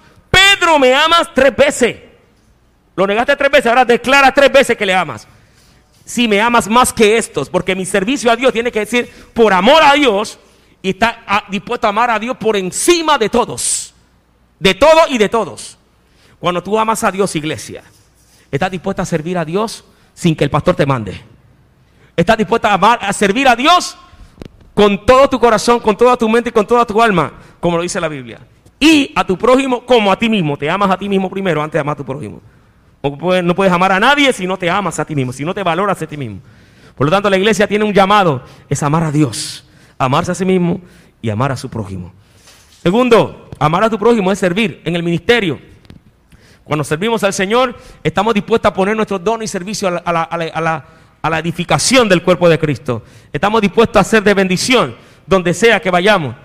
Pedro, 0.59 0.79
¿me 0.79 0.95
amas? 0.95 1.29
Tres 1.35 1.55
veces. 1.55 1.97
Lo 2.97 3.07
negaste 3.07 3.35
tres 3.37 3.51
veces, 3.51 3.67
ahora 3.67 3.85
declara 3.85 4.33
tres 4.33 4.53
veces 4.53 4.77
que 4.77 4.87
le 4.87 4.95
amas. 4.95 5.27
Si 6.05 6.29
me 6.29 6.41
amas 6.41 6.69
más 6.69 6.93
que 6.93 7.17
estos, 7.17 7.49
porque 7.49 7.75
mi 7.75 7.85
servicio 7.85 8.31
a 8.31 8.37
Dios 8.37 8.53
tiene 8.53 8.71
que 8.71 8.81
decir 8.81 9.11
por 9.33 9.53
amor 9.53 9.83
a 9.83 9.95
Dios 9.95 10.39
y 10.83 10.91
está 10.91 11.25
ah, 11.27 11.45
dispuesto 11.49 11.87
a 11.87 11.91
amar 11.91 12.11
a 12.11 12.19
Dios 12.19 12.37
por 12.37 12.57
encima 12.57 13.19
de 13.19 13.29
todos. 13.29 13.95
De 14.59 14.75
todo 14.75 15.09
y 15.09 15.19
de 15.19 15.29
todos. 15.29 15.77
Cuando 16.39 16.63
tú 16.63 16.79
amas 16.79 17.03
a 17.03 17.11
Dios, 17.11 17.35
iglesia, 17.35 17.83
estás 18.51 18.71
dispuesta 18.71 19.03
a 19.03 19.07
servir 19.07 19.39
a 19.39 19.45
Dios 19.45 19.85
sin 20.13 20.37
que 20.37 20.45
el 20.45 20.51
pastor 20.51 20.77
te 20.77 20.87
mande. 20.87 21.21
Estás 22.17 22.37
dispuesta 22.37 22.71
a, 22.71 22.75
amar, 22.75 22.99
a 23.03 23.13
servir 23.13 23.49
a 23.49 23.57
Dios 23.57 23.97
con 24.73 25.05
todo 25.05 25.29
tu 25.29 25.41
corazón, 25.41 25.81
con 25.81 25.97
toda 25.97 26.17
tu 26.17 26.29
mente 26.29 26.51
y 26.51 26.53
con 26.53 26.67
toda 26.67 26.85
tu 26.85 27.03
alma, 27.03 27.33
como 27.59 27.77
lo 27.79 27.83
dice 27.83 28.01
la 28.01 28.09
Biblia. 28.09 28.39
Y 28.81 29.13
a 29.15 29.25
tu 29.25 29.39
prójimo 29.39 29.85
como 29.85 30.11
a 30.13 30.19
ti 30.19 30.29
mismo. 30.29 30.57
Te 30.57 30.69
amas 30.69 30.91
a 30.91 30.99
ti 30.99 31.09
mismo 31.09 31.31
primero 31.31 31.63
antes 31.63 31.75
de 31.75 31.81
amar 31.81 31.95
a 31.95 31.97
tu 31.97 32.05
prójimo. 32.05 32.41
No 33.03 33.55
puedes 33.55 33.73
amar 33.73 33.93
a 33.93 34.01
nadie 34.01 34.33
si 34.33 34.47
no 34.47 34.57
te 34.57 34.71
amas 34.71 34.99
a 34.99 35.05
ti 35.05 35.15
mismo, 35.15 35.33
si 35.33 35.45
no 35.45 35.53
te 35.53 35.63
valoras 35.63 36.01
a 36.01 36.07
ti 36.07 36.17
mismo. 36.17 36.41
Por 36.95 37.07
lo 37.07 37.11
tanto, 37.11 37.29
la 37.29 37.37
iglesia 37.37 37.67
tiene 37.67 37.85
un 37.85 37.93
llamado, 37.93 38.43
es 38.69 38.83
amar 38.83 39.03
a 39.03 39.13
Dios, 39.13 39.65
amarse 39.99 40.33
a 40.33 40.35
sí 40.35 40.45
mismo 40.45 40.81
y 41.21 41.29
amar 41.29 41.53
a 41.53 41.57
su 41.57 41.69
prójimo. 41.69 42.13
Segundo, 42.83 43.51
amar 43.59 43.85
a 43.85 43.91
tu 43.91 43.99
prójimo 43.99 44.31
es 44.31 44.39
servir 44.39 44.81
en 44.85 44.95
el 44.97 45.03
ministerio. 45.03 45.59
Cuando 46.65 46.83
servimos 46.85 47.23
al 47.25 47.33
Señor, 47.33 47.77
estamos 48.03 48.33
dispuestos 48.33 48.71
a 48.71 48.75
poner 48.75 48.97
nuestro 48.97 49.19
don 49.19 49.43
y 49.43 49.47
servicio 49.47 49.89
a 49.89 50.13
la, 50.13 51.39
edificación 51.39 52.09
del 52.09 52.23
cuerpo 52.23 52.49
de 52.49 52.59
Cristo. 52.59 53.03
Estamos 53.33 53.61
dispuestos 53.61 54.01
a 54.01 54.05
ser 54.05 54.23
de 54.23 54.33
bendición 54.35 54.95
donde 55.27 55.53
sea 55.53 55.81
que 55.81 55.91
vayamos. 55.91 56.37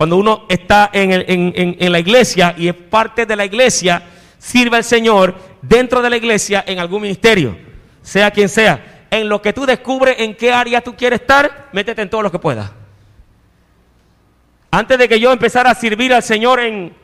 Cuando 0.00 0.16
uno 0.16 0.46
está 0.48 0.88
en, 0.94 1.92
la 1.92 1.98
iglesia 1.98 2.54
y 2.56 2.68
es 2.68 2.74
parte 2.74 3.26
de 3.26 3.36
la 3.36 3.44
iglesia, 3.44 4.02
sirve 4.38 4.78
al 4.78 4.84
Señor 4.84 5.34
dentro 5.60 6.00
de 6.00 6.08
la 6.08 6.16
iglesia 6.16 6.64
en 6.66 6.78
algún 6.78 7.02
ministerio, 7.02 7.54
sea 8.00 8.30
quien 8.30 8.48
sea. 8.48 9.04
En 9.10 9.28
lo 9.28 9.42
que 9.42 9.52
tú 9.52 9.66
descubres 9.66 10.18
en 10.18 10.34
qué 10.34 10.54
área 10.54 10.80
tú 10.80 10.96
quieres 10.96 11.20
estar, 11.20 11.68
métete 11.74 12.00
en 12.00 12.08
todo 12.08 12.22
lo 12.22 12.32
que 12.32 12.38
puedas. 12.38 12.72
Antes 14.70 14.96
de 14.96 15.06
que 15.06 15.20
yo 15.20 15.32
empezara 15.32 15.70
a 15.70 15.74
servir 15.74 16.14
al 16.14 16.22
Señor 16.22 16.60
en, 16.60 16.94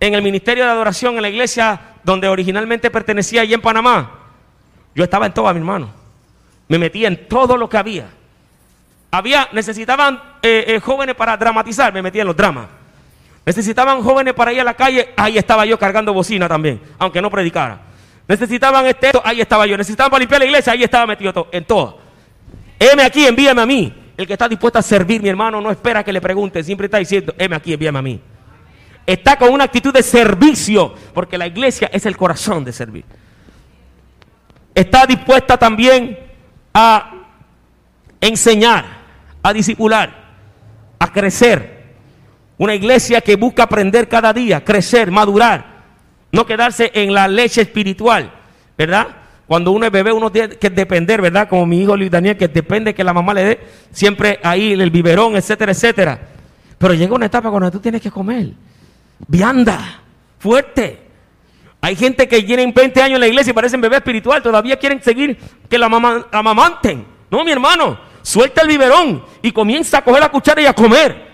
en 0.00 0.14
el 0.14 0.22
ministerio 0.22 0.64
de 0.64 0.70
adoración 0.70 1.16
en 1.16 1.22
la 1.22 1.28
iglesia 1.28 1.78
donde 2.04 2.26
originalmente 2.26 2.90
pertenecía 2.90 3.42
allí 3.42 3.52
en 3.52 3.60
Panamá, 3.60 4.18
yo 4.94 5.04
estaba 5.04 5.26
en 5.26 5.34
todo, 5.34 5.52
mi 5.52 5.60
hermano. 5.60 5.90
Me 6.68 6.78
metía 6.78 7.08
en 7.08 7.28
todo 7.28 7.58
lo 7.58 7.68
que 7.68 7.76
había. 7.76 8.08
Había, 9.10 9.48
necesitaban 9.52 10.20
eh, 10.42 10.64
eh, 10.68 10.80
jóvenes 10.80 11.14
para 11.14 11.36
dramatizar, 11.36 11.92
me 11.92 12.02
metía 12.02 12.22
en 12.22 12.28
los 12.28 12.36
dramas. 12.36 12.66
Necesitaban 13.44 14.02
jóvenes 14.02 14.34
para 14.34 14.52
ir 14.52 14.60
a 14.60 14.64
la 14.64 14.74
calle, 14.74 15.12
ahí 15.16 15.38
estaba 15.38 15.64
yo 15.66 15.78
cargando 15.78 16.12
bocina 16.12 16.48
también, 16.48 16.80
aunque 16.98 17.20
no 17.20 17.30
predicara. 17.30 17.80
Necesitaban 18.28 18.86
este, 18.86 19.10
ahí 19.24 19.40
estaba 19.40 19.66
yo. 19.66 19.76
Necesitaban 19.76 20.10
para 20.10 20.20
limpiar 20.20 20.40
la 20.40 20.44
iglesia, 20.46 20.72
ahí 20.72 20.84
estaba 20.84 21.06
metido 21.06 21.48
en 21.50 21.64
todo. 21.64 21.98
Heme 22.78 23.02
aquí, 23.02 23.26
envíame 23.26 23.62
a 23.62 23.66
mí. 23.66 23.92
El 24.16 24.26
que 24.26 24.34
está 24.34 24.48
dispuesto 24.48 24.78
a 24.78 24.82
servir, 24.82 25.22
mi 25.22 25.28
hermano, 25.28 25.60
no 25.60 25.70
espera 25.70 26.04
que 26.04 26.12
le 26.12 26.20
pregunte, 26.20 26.62
siempre 26.62 26.84
está 26.86 26.98
diciendo, 26.98 27.34
heme 27.38 27.56
aquí, 27.56 27.72
envíame 27.72 27.98
a 27.98 28.02
mí 28.02 28.20
está 29.12 29.36
con 29.36 29.52
una 29.52 29.64
actitud 29.64 29.92
de 29.92 30.02
servicio, 30.02 30.94
porque 31.12 31.36
la 31.36 31.46
iglesia 31.46 31.90
es 31.92 32.06
el 32.06 32.16
corazón 32.16 32.64
de 32.64 32.72
servir. 32.72 33.04
Está 34.74 35.06
dispuesta 35.06 35.56
también 35.56 36.18
a 36.72 37.12
enseñar, 38.20 38.99
a 39.42 39.52
discipular, 39.52 40.14
a 40.98 41.12
crecer. 41.12 41.80
Una 42.58 42.74
iglesia 42.74 43.20
que 43.20 43.36
busca 43.36 43.62
aprender 43.62 44.08
cada 44.08 44.32
día, 44.32 44.64
crecer, 44.64 45.10
madurar, 45.10 45.64
no 46.32 46.44
quedarse 46.44 46.90
en 46.94 47.14
la 47.14 47.26
leche 47.26 47.62
espiritual, 47.62 48.32
¿verdad? 48.76 49.08
Cuando 49.46 49.72
uno 49.72 49.86
es 49.86 49.90
bebé, 49.90 50.12
uno 50.12 50.30
tiene 50.30 50.56
que 50.56 50.70
depender, 50.70 51.20
¿verdad? 51.20 51.48
Como 51.48 51.66
mi 51.66 51.82
hijo 51.82 51.96
Luis 51.96 52.10
Daniel, 52.10 52.36
que 52.36 52.48
depende 52.48 52.94
que 52.94 53.02
la 53.02 53.12
mamá 53.12 53.34
le 53.34 53.44
dé 53.44 53.60
siempre 53.90 54.38
ahí 54.42 54.72
el 54.72 54.90
biberón, 54.90 55.34
etcétera, 55.34 55.72
etcétera. 55.72 56.20
Pero 56.78 56.94
llega 56.94 57.14
una 57.14 57.26
etapa 57.26 57.50
cuando 57.50 57.70
tú 57.70 57.80
tienes 57.80 58.00
que 58.00 58.10
comer. 58.10 58.52
vianda, 59.26 60.02
fuerte. 60.38 61.00
Hay 61.80 61.96
gente 61.96 62.28
que 62.28 62.42
tienen 62.42 62.72
20 62.72 63.02
años 63.02 63.16
en 63.16 63.20
la 63.20 63.26
iglesia 63.26 63.50
y 63.50 63.54
parecen 63.54 63.80
bebé 63.80 63.96
espiritual, 63.96 64.42
todavía 64.42 64.78
quieren 64.78 65.02
seguir 65.02 65.36
que 65.68 65.78
la, 65.78 65.88
mamá, 65.88 66.26
la 66.30 66.38
amamanten. 66.38 67.04
No, 67.30 67.44
mi 67.44 67.50
hermano, 67.50 67.98
suelta 68.30 68.62
el 68.62 68.68
biberón 68.68 69.24
y 69.42 69.52
comienza 69.52 69.98
a 69.98 70.04
coger 70.04 70.20
la 70.20 70.30
cuchara 70.30 70.62
y 70.62 70.66
a 70.66 70.72
comer. 70.72 71.28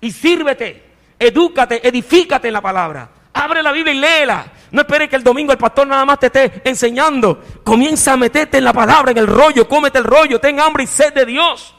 Y 0.00 0.10
sírvete, 0.10 0.84
edúcate, 1.18 1.86
edifícate 1.86 2.48
en 2.48 2.54
la 2.54 2.62
palabra. 2.62 3.10
Abre 3.32 3.62
la 3.62 3.72
Biblia 3.72 3.94
y 3.94 3.98
léela. 3.98 4.46
No 4.72 4.82
esperes 4.82 5.08
que 5.08 5.16
el 5.16 5.24
domingo 5.24 5.52
el 5.52 5.58
pastor 5.58 5.86
nada 5.86 6.04
más 6.04 6.18
te 6.18 6.26
esté 6.26 6.62
enseñando. 6.64 7.42
Comienza 7.62 8.12
a 8.12 8.16
meterte 8.16 8.58
en 8.58 8.64
la 8.64 8.72
palabra, 8.72 9.10
en 9.10 9.18
el 9.18 9.26
rollo, 9.26 9.68
cómete 9.68 9.98
el 9.98 10.04
rollo, 10.04 10.40
ten 10.40 10.60
hambre 10.60 10.84
y 10.84 10.86
sed 10.86 11.12
de 11.12 11.26
Dios. 11.26 11.74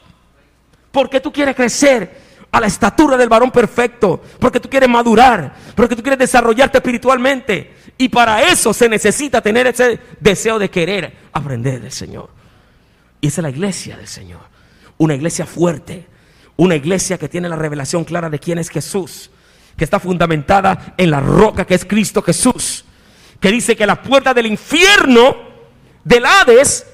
Porque 0.90 1.20
tú 1.20 1.32
quieres 1.32 1.56
crecer 1.56 2.20
a 2.52 2.60
la 2.60 2.66
estatura 2.66 3.16
del 3.16 3.30
varón 3.30 3.50
perfecto, 3.50 4.22
porque 4.38 4.60
tú 4.60 4.68
quieres 4.68 4.88
madurar, 4.88 5.54
porque 5.74 5.96
tú 5.96 6.02
quieres 6.02 6.18
desarrollarte 6.18 6.78
espiritualmente. 6.78 7.74
Y 7.96 8.10
para 8.10 8.42
eso 8.42 8.72
se 8.74 8.88
necesita 8.88 9.40
tener 9.40 9.66
ese 9.66 9.98
deseo 10.20 10.58
de 10.58 10.70
querer 10.70 11.16
aprender 11.32 11.80
del 11.80 11.92
Señor. 11.92 12.28
Y 13.22 13.28
esa 13.28 13.40
es 13.40 13.42
la 13.44 13.50
iglesia 13.50 13.96
del 13.96 14.08
Señor. 14.08 14.51
Una 14.98 15.14
iglesia 15.14 15.46
fuerte, 15.46 16.06
una 16.56 16.76
iglesia 16.76 17.18
que 17.18 17.28
tiene 17.28 17.48
la 17.48 17.56
revelación 17.56 18.04
clara 18.04 18.30
de 18.30 18.38
quién 18.38 18.58
es 18.58 18.68
Jesús, 18.68 19.30
que 19.76 19.84
está 19.84 19.98
fundamentada 19.98 20.94
en 20.96 21.10
la 21.10 21.20
roca 21.20 21.64
que 21.64 21.74
es 21.74 21.84
Cristo 21.84 22.22
Jesús, 22.22 22.84
que 23.40 23.50
dice 23.50 23.76
que 23.76 23.86
las 23.86 23.98
puertas 23.98 24.34
del 24.34 24.46
infierno, 24.46 25.36
del 26.04 26.24
Hades, 26.26 26.86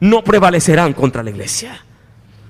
no 0.00 0.22
prevalecerán 0.22 0.92
contra 0.92 1.22
la 1.22 1.30
iglesia. 1.30 1.84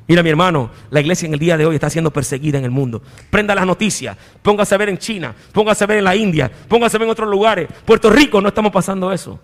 Mira, 0.07 0.23
mi 0.23 0.29
hermano, 0.29 0.71
la 0.91 1.01
iglesia 1.01 1.27
en 1.27 1.33
el 1.33 1.39
día 1.39 1.57
de 1.57 1.65
hoy 1.65 1.77
está 1.77 1.89
siendo 1.89 2.13
perseguida 2.13 2.59
en 2.59 2.65
el 2.65 2.71
mundo. 2.71 3.03
Prenda 3.31 3.55
las 3.55 3.67
noticias, 3.67 4.17
póngase 4.43 4.75
a 4.75 4.79
ver 4.79 4.91
en 4.91 4.99
China, 4.99 5.35
póngase 5.53 5.85
a 5.85 5.87
ver 5.87 5.99
en 5.99 6.05
la 6.05 6.15
India, 6.15 6.51
póngase 6.69 6.97
a 6.97 6.99
ver 6.99 7.07
en 7.07 7.13
otros 7.13 7.29
lugares. 7.29 7.69
Puerto 7.87 8.11
Rico 8.11 8.41
no 8.41 8.49
estamos 8.49 8.71
pasando 8.71 9.13
eso. 9.13 9.41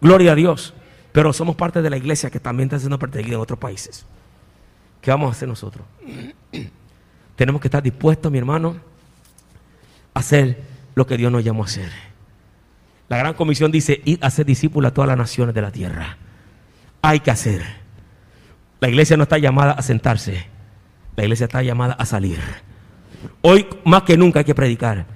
Gloria 0.00 0.32
a 0.32 0.34
Dios. 0.34 0.74
Pero 1.12 1.32
somos 1.32 1.56
parte 1.56 1.82
de 1.82 1.90
la 1.90 1.96
iglesia 1.96 2.30
que 2.30 2.38
también 2.38 2.68
está 2.68 2.78
siendo 2.78 2.98
perseguida 2.98 3.34
en 3.34 3.40
otros 3.40 3.58
países. 3.58 4.06
¿Qué 5.00 5.10
vamos 5.10 5.28
a 5.28 5.32
hacer 5.32 5.48
nosotros? 5.48 5.86
Tenemos 7.36 7.60
que 7.60 7.68
estar 7.68 7.82
dispuestos, 7.82 8.30
mi 8.30 8.38
hermano, 8.38 8.76
a 10.12 10.20
hacer 10.20 10.62
lo 10.94 11.06
que 11.06 11.16
Dios 11.16 11.32
nos 11.32 11.44
llamó 11.44 11.62
a 11.62 11.66
hacer. 11.66 11.90
La 13.08 13.16
gran 13.16 13.34
comisión 13.34 13.72
dice, 13.72 14.00
ir 14.04 14.18
a 14.22 14.30
ser 14.30 14.46
discípulos 14.46 14.90
a 14.90 14.94
todas 14.94 15.08
las 15.08 15.16
naciones 15.16 15.54
de 15.54 15.62
la 15.62 15.72
tierra. 15.72 16.16
Hay 17.02 17.20
que 17.20 17.30
hacer. 17.30 17.62
La 18.80 18.88
iglesia 18.88 19.16
no 19.16 19.24
está 19.24 19.38
llamada 19.38 19.72
a 19.72 19.82
sentarse, 19.82 20.46
la 21.16 21.24
iglesia 21.24 21.44
está 21.44 21.62
llamada 21.62 21.94
a 21.94 22.06
salir. 22.06 22.38
Hoy 23.42 23.66
más 23.84 24.02
que 24.02 24.16
nunca 24.16 24.40
hay 24.40 24.44
que 24.44 24.54
predicar. 24.54 25.06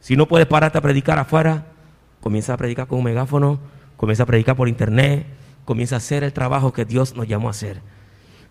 Si 0.00 0.16
no 0.16 0.26
puedes 0.26 0.46
pararte 0.46 0.78
a 0.78 0.80
predicar 0.80 1.18
afuera, 1.18 1.66
comienza 2.20 2.54
a 2.54 2.56
predicar 2.56 2.86
con 2.86 2.98
un 2.98 3.04
megáfono, 3.04 3.60
comienza 3.96 4.22
a 4.22 4.26
predicar 4.26 4.56
por 4.56 4.68
internet, 4.68 5.26
comienza 5.64 5.96
a 5.96 5.98
hacer 5.98 6.24
el 6.24 6.32
trabajo 6.32 6.72
que 6.72 6.84
Dios 6.84 7.14
nos 7.14 7.28
llamó 7.28 7.48
a 7.48 7.50
hacer. 7.50 7.82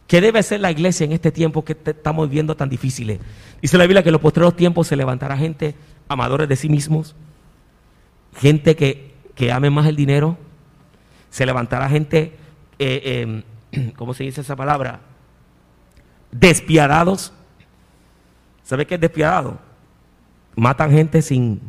¿Qué 0.07 0.19
debe 0.21 0.43
ser 0.43 0.59
la 0.59 0.71
iglesia 0.71 1.05
en 1.05 1.13
este 1.13 1.31
tiempo 1.31 1.63
que 1.63 1.77
estamos 1.85 2.27
viviendo 2.27 2.55
tan 2.55 2.69
difíciles? 2.69 3.19
Dice 3.61 3.77
la 3.77 3.85
Biblia 3.85 4.03
que 4.03 4.09
en 4.09 4.13
los 4.13 4.21
posteriores 4.21 4.57
tiempos 4.57 4.87
se 4.87 4.95
levantará 4.95 5.37
gente 5.37 5.75
amadores 6.09 6.49
de 6.49 6.55
sí 6.55 6.67
mismos, 6.67 7.15
gente 8.35 8.75
que, 8.75 9.13
que 9.35 9.51
ame 9.51 9.69
más 9.69 9.87
el 9.87 9.95
dinero, 9.95 10.37
se 11.29 11.45
levantará 11.45 11.87
gente 11.87 12.35
eh, 12.83 13.21
em, 13.21 13.91
¿cómo 13.95 14.15
se 14.15 14.23
dice 14.23 14.41
esa 14.41 14.55
palabra? 14.55 15.01
Despiadados. 16.31 17.31
¿Sabe 18.63 18.87
qué 18.87 18.95
es 18.95 19.01
despiadado? 19.01 19.59
Matan 20.55 20.91
gente 20.91 21.21
sin, 21.21 21.61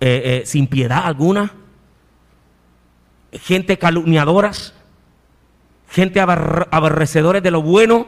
eh, 0.00 0.40
eh, 0.42 0.42
sin 0.46 0.66
piedad 0.66 1.02
alguna. 1.04 1.52
Gente 3.32 3.78
calumniadoras. 3.78 4.74
Gente 5.88 6.20
aborrecedores 6.20 7.42
de 7.42 7.50
lo 7.50 7.62
bueno. 7.62 8.06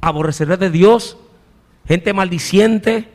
Aborrecedores 0.00 0.60
de 0.60 0.70
Dios. 0.70 1.16
Gente 1.86 2.12
maldiciente. 2.12 3.08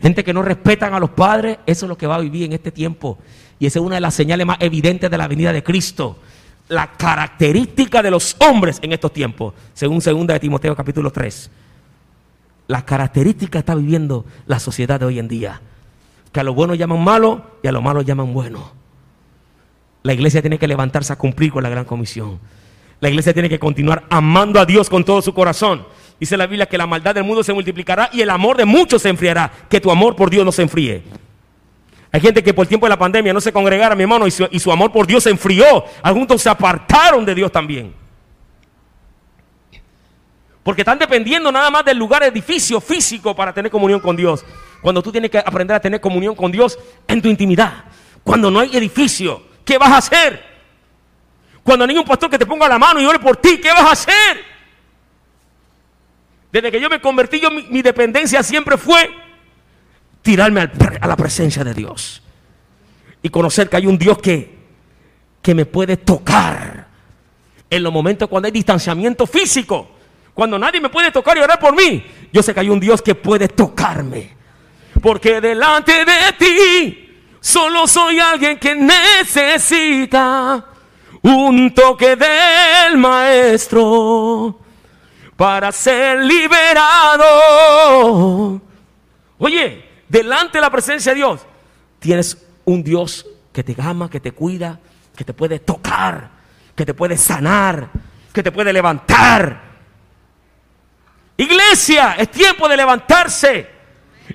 Gente 0.00 0.24
que 0.24 0.32
no 0.32 0.42
respetan 0.42 0.94
a 0.94 1.00
los 1.00 1.10
padres. 1.10 1.58
Eso 1.66 1.86
es 1.86 1.88
lo 1.88 1.98
que 1.98 2.06
va 2.06 2.16
a 2.16 2.20
vivir 2.20 2.44
en 2.44 2.52
este 2.52 2.70
tiempo. 2.70 3.18
Y 3.58 3.66
esa 3.66 3.78
es 3.78 3.84
una 3.84 3.96
de 3.96 4.00
las 4.00 4.14
señales 4.14 4.46
más 4.46 4.58
evidentes 4.60 5.10
de 5.10 5.18
la 5.18 5.28
venida 5.28 5.52
de 5.52 5.62
Cristo 5.62 6.18
la 6.70 6.92
característica 6.92 8.00
de 8.00 8.12
los 8.12 8.36
hombres 8.38 8.78
en 8.80 8.92
estos 8.92 9.12
tiempos, 9.12 9.54
según 9.74 9.98
2 9.98 10.26
de 10.28 10.40
Timoteo 10.40 10.76
capítulo 10.76 11.10
3. 11.10 11.50
La 12.68 12.84
característica 12.84 13.58
está 13.58 13.74
viviendo 13.74 14.24
la 14.46 14.60
sociedad 14.60 15.00
de 15.00 15.06
hoy 15.06 15.18
en 15.18 15.26
día. 15.26 15.60
Que 16.30 16.38
a 16.38 16.44
lo 16.44 16.54
bueno 16.54 16.76
llaman 16.76 17.02
malo 17.02 17.58
y 17.64 17.66
a 17.66 17.72
lo 17.72 17.82
malo 17.82 18.02
llaman 18.02 18.32
bueno. 18.32 18.70
La 20.04 20.12
iglesia 20.12 20.42
tiene 20.42 20.60
que 20.60 20.68
levantarse 20.68 21.12
a 21.12 21.18
cumplir 21.18 21.50
con 21.50 21.64
la 21.64 21.68
gran 21.68 21.84
comisión. 21.84 22.38
La 23.00 23.08
iglesia 23.08 23.32
tiene 23.32 23.48
que 23.48 23.58
continuar 23.58 24.04
amando 24.10 24.60
a 24.60 24.66
Dios 24.66 24.88
con 24.88 25.04
todo 25.04 25.22
su 25.22 25.32
corazón. 25.32 25.86
Dice 26.20 26.36
la 26.36 26.46
Biblia 26.46 26.66
que 26.66 26.76
la 26.76 26.86
maldad 26.86 27.14
del 27.14 27.24
mundo 27.24 27.42
se 27.42 27.54
multiplicará 27.54 28.10
y 28.12 28.20
el 28.20 28.28
amor 28.28 28.58
de 28.58 28.66
muchos 28.66 29.00
se 29.00 29.08
enfriará. 29.08 29.50
Que 29.70 29.80
tu 29.80 29.90
amor 29.90 30.14
por 30.14 30.28
Dios 30.28 30.44
no 30.44 30.52
se 30.52 30.62
enfríe. 30.62 31.02
Hay 32.12 32.20
gente 32.20 32.42
que 32.42 32.52
por 32.52 32.64
el 32.64 32.68
tiempo 32.68 32.86
de 32.86 32.90
la 32.90 32.98
pandemia 32.98 33.32
no 33.32 33.40
se 33.40 33.52
congregara, 33.52 33.94
mi 33.94 34.02
hermano, 34.02 34.26
y 34.26 34.30
su, 34.30 34.72
amor 34.72 34.92
por 34.92 35.06
Dios 35.06 35.22
se 35.22 35.30
enfrió. 35.30 35.84
Algunos 36.02 36.42
se 36.42 36.50
apartaron 36.50 37.24
de 37.24 37.34
Dios 37.34 37.50
también. 37.50 37.94
Porque 40.62 40.82
están 40.82 40.98
dependiendo 40.98 41.50
nada 41.50 41.70
más 41.70 41.84
del 41.86 41.96
lugar, 41.96 42.22
edificio 42.22 42.82
físico 42.82 43.34
para 43.34 43.54
tener 43.54 43.70
comunión 43.70 44.00
con 44.00 44.14
Dios. 44.14 44.44
Cuando 44.82 45.02
tú 45.02 45.10
tienes 45.10 45.30
que 45.30 45.38
aprender 45.38 45.74
a 45.74 45.80
tener 45.80 46.00
comunión 46.02 46.34
con 46.34 46.52
Dios 46.52 46.78
en 47.08 47.22
tu 47.22 47.28
intimidad. 47.28 47.84
Cuando 48.22 48.50
no 48.50 48.60
hay 48.60 48.76
edificio, 48.76 49.42
¿qué 49.64 49.78
vas 49.78 49.90
a 49.90 49.96
hacer? 49.98 50.49
Cuando 51.70 51.84
un 51.84 52.04
pastor 52.04 52.28
que 52.28 52.36
te 52.36 52.46
ponga 52.46 52.68
la 52.68 52.80
mano 52.80 53.00
y 53.00 53.06
ore 53.06 53.20
por 53.20 53.36
ti, 53.36 53.58
¿qué 53.58 53.70
vas 53.70 53.82
a 53.82 53.92
hacer? 53.92 54.44
Desde 56.50 56.72
que 56.72 56.80
yo 56.80 56.90
me 56.90 57.00
convertí, 57.00 57.38
yo, 57.38 57.48
mi 57.48 57.80
dependencia 57.80 58.42
siempre 58.42 58.76
fue 58.76 59.08
tirarme 60.20 60.68
a 61.00 61.06
la 61.06 61.14
presencia 61.14 61.62
de 61.62 61.72
Dios 61.72 62.24
y 63.22 63.28
conocer 63.28 63.68
que 63.68 63.76
hay 63.76 63.86
un 63.86 63.96
Dios 63.96 64.18
que, 64.18 64.58
que 65.40 65.54
me 65.54 65.64
puede 65.64 65.96
tocar 65.96 66.88
en 67.70 67.82
los 67.84 67.92
momentos 67.92 68.28
cuando 68.28 68.46
hay 68.46 68.52
distanciamiento 68.52 69.24
físico, 69.24 69.90
cuando 70.34 70.58
nadie 70.58 70.80
me 70.80 70.88
puede 70.88 71.12
tocar 71.12 71.36
y 71.36 71.40
orar 71.40 71.60
por 71.60 71.76
mí. 71.76 72.04
Yo 72.32 72.42
sé 72.42 72.52
que 72.52 72.58
hay 72.58 72.68
un 72.68 72.80
Dios 72.80 73.00
que 73.00 73.14
puede 73.14 73.46
tocarme, 73.46 74.34
porque 75.00 75.40
delante 75.40 76.04
de 76.04 76.32
ti 76.36 77.16
solo 77.38 77.86
soy 77.86 78.18
alguien 78.18 78.58
que 78.58 78.74
necesita 78.74 80.66
un 81.22 81.74
toque 81.74 82.16
del 82.16 82.96
maestro 82.96 84.58
para 85.36 85.72
ser 85.72 86.20
liberado. 86.20 87.26
Oye, 89.38 89.84
delante 90.08 90.58
de 90.58 90.62
la 90.62 90.70
presencia 90.70 91.12
de 91.12 91.16
Dios, 91.16 91.40
tienes 91.98 92.46
un 92.64 92.82
Dios 92.82 93.26
que 93.52 93.64
te 93.64 93.74
ama, 93.80 94.10
que 94.10 94.20
te 94.20 94.32
cuida, 94.32 94.78
que 95.16 95.24
te 95.24 95.32
puede 95.32 95.58
tocar, 95.58 96.30
que 96.74 96.84
te 96.84 96.94
puede 96.94 97.16
sanar, 97.16 97.88
que 98.32 98.42
te 98.42 98.52
puede 98.52 98.72
levantar. 98.72 99.70
Iglesia, 101.36 102.16
es 102.18 102.30
tiempo 102.30 102.68
de 102.68 102.76
levantarse 102.76 103.66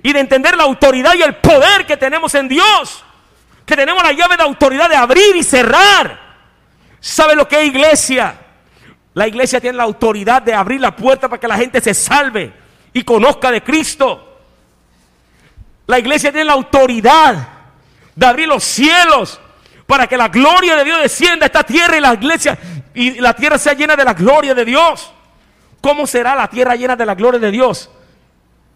y 0.01 0.11
de 0.11 0.19
entender 0.19 0.57
la 0.57 0.63
autoridad 0.63 1.13
y 1.13 1.21
el 1.21 1.35
poder 1.35 1.85
que 1.85 1.97
tenemos 1.97 2.33
en 2.35 2.47
Dios. 2.47 3.03
Que 3.65 3.75
tenemos 3.75 4.03
la 4.03 4.11
llave 4.11 4.37
de 4.37 4.43
autoridad 4.43 4.89
de 4.89 4.95
abrir 4.95 5.35
y 5.35 5.43
cerrar. 5.43 6.24
¿Sabe 7.05 7.35
lo 7.35 7.47
que 7.47 7.61
es 7.61 7.67
iglesia? 7.67 8.35
La 9.13 9.27
iglesia 9.27 9.61
tiene 9.61 9.77
la 9.77 9.83
autoridad 9.83 10.41
de 10.41 10.55
abrir 10.55 10.81
la 10.81 10.95
puerta 10.95 11.29
para 11.29 11.39
que 11.39 11.47
la 11.47 11.55
gente 11.55 11.79
se 11.79 11.93
salve 11.93 12.51
y 12.93 13.03
conozca 13.03 13.51
de 13.51 13.61
Cristo. 13.61 14.39
La 15.85 15.99
iglesia 15.99 16.31
tiene 16.31 16.45
la 16.45 16.53
autoridad 16.53 17.47
de 18.15 18.25
abrir 18.25 18.47
los 18.47 18.63
cielos 18.63 19.39
para 19.85 20.07
que 20.07 20.17
la 20.17 20.29
gloria 20.29 20.75
de 20.77 20.83
Dios 20.83 20.99
descienda 21.03 21.45
a 21.45 21.47
esta 21.47 21.61
tierra 21.61 21.95
y 21.95 22.01
la 22.01 22.15
iglesia 22.15 22.57
y 22.95 23.21
la 23.21 23.35
tierra 23.35 23.59
sea 23.59 23.73
llena 23.73 23.95
de 23.95 24.03
la 24.03 24.15
gloria 24.15 24.55
de 24.55 24.65
Dios. 24.65 25.13
¿Cómo 25.81 26.07
será 26.07 26.33
la 26.33 26.49
tierra 26.49 26.75
llena 26.75 26.95
de 26.95 27.05
la 27.05 27.13
gloria 27.13 27.39
de 27.39 27.51
Dios? 27.51 27.91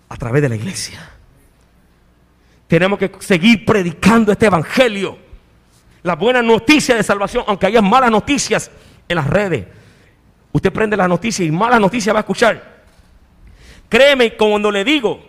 A 0.07 0.15
través 0.17 0.43
de 0.43 0.49
la 0.49 0.55
iglesia. 0.55 1.13
Tenemos 2.67 2.99
que 2.99 3.11
seguir 3.21 3.65
predicando 3.65 4.31
este 4.31 4.45
evangelio. 4.45 5.28
La 6.03 6.15
buena 6.15 6.41
noticia 6.41 6.95
de 6.95 7.03
salvación, 7.03 7.43
aunque 7.47 7.65
haya 7.65 7.81
malas 7.81 8.11
noticias 8.11 8.71
en 9.07 9.15
las 9.15 9.27
redes. 9.27 9.65
Usted 10.51 10.71
prende 10.71 10.97
las 10.97 11.09
noticias 11.09 11.47
y 11.47 11.51
malas 11.51 11.79
noticias 11.79 12.13
va 12.13 12.19
a 12.19 12.21
escuchar. 12.21 12.79
Créeme 13.87 14.35
cuando 14.35 14.71
le 14.71 14.83
digo 14.83 15.19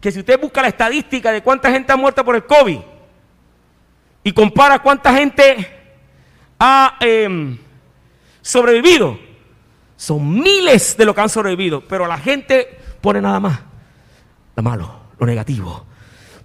que 0.00 0.12
si 0.12 0.20
usted 0.20 0.40
busca 0.40 0.62
la 0.62 0.68
estadística 0.68 1.32
de 1.32 1.42
cuánta 1.42 1.70
gente 1.70 1.92
ha 1.92 1.96
muerto 1.96 2.24
por 2.24 2.36
el 2.36 2.44
COVID 2.44 2.78
y 4.22 4.32
compara 4.32 4.78
cuánta 4.78 5.12
gente 5.14 5.66
ha 6.58 6.96
em, 7.00 7.58
sobrevivido, 8.42 9.18
son 9.96 10.40
miles 10.40 10.96
de 10.96 11.04
los 11.04 11.14
que 11.14 11.20
han 11.22 11.28
sobrevivido, 11.28 11.80
pero 11.80 12.06
la 12.06 12.18
gente 12.18 12.78
pone 13.00 13.20
nada 13.20 13.40
más 13.40 13.60
lo 14.54 14.62
malo, 14.62 15.00
lo 15.18 15.26
negativo. 15.26 15.86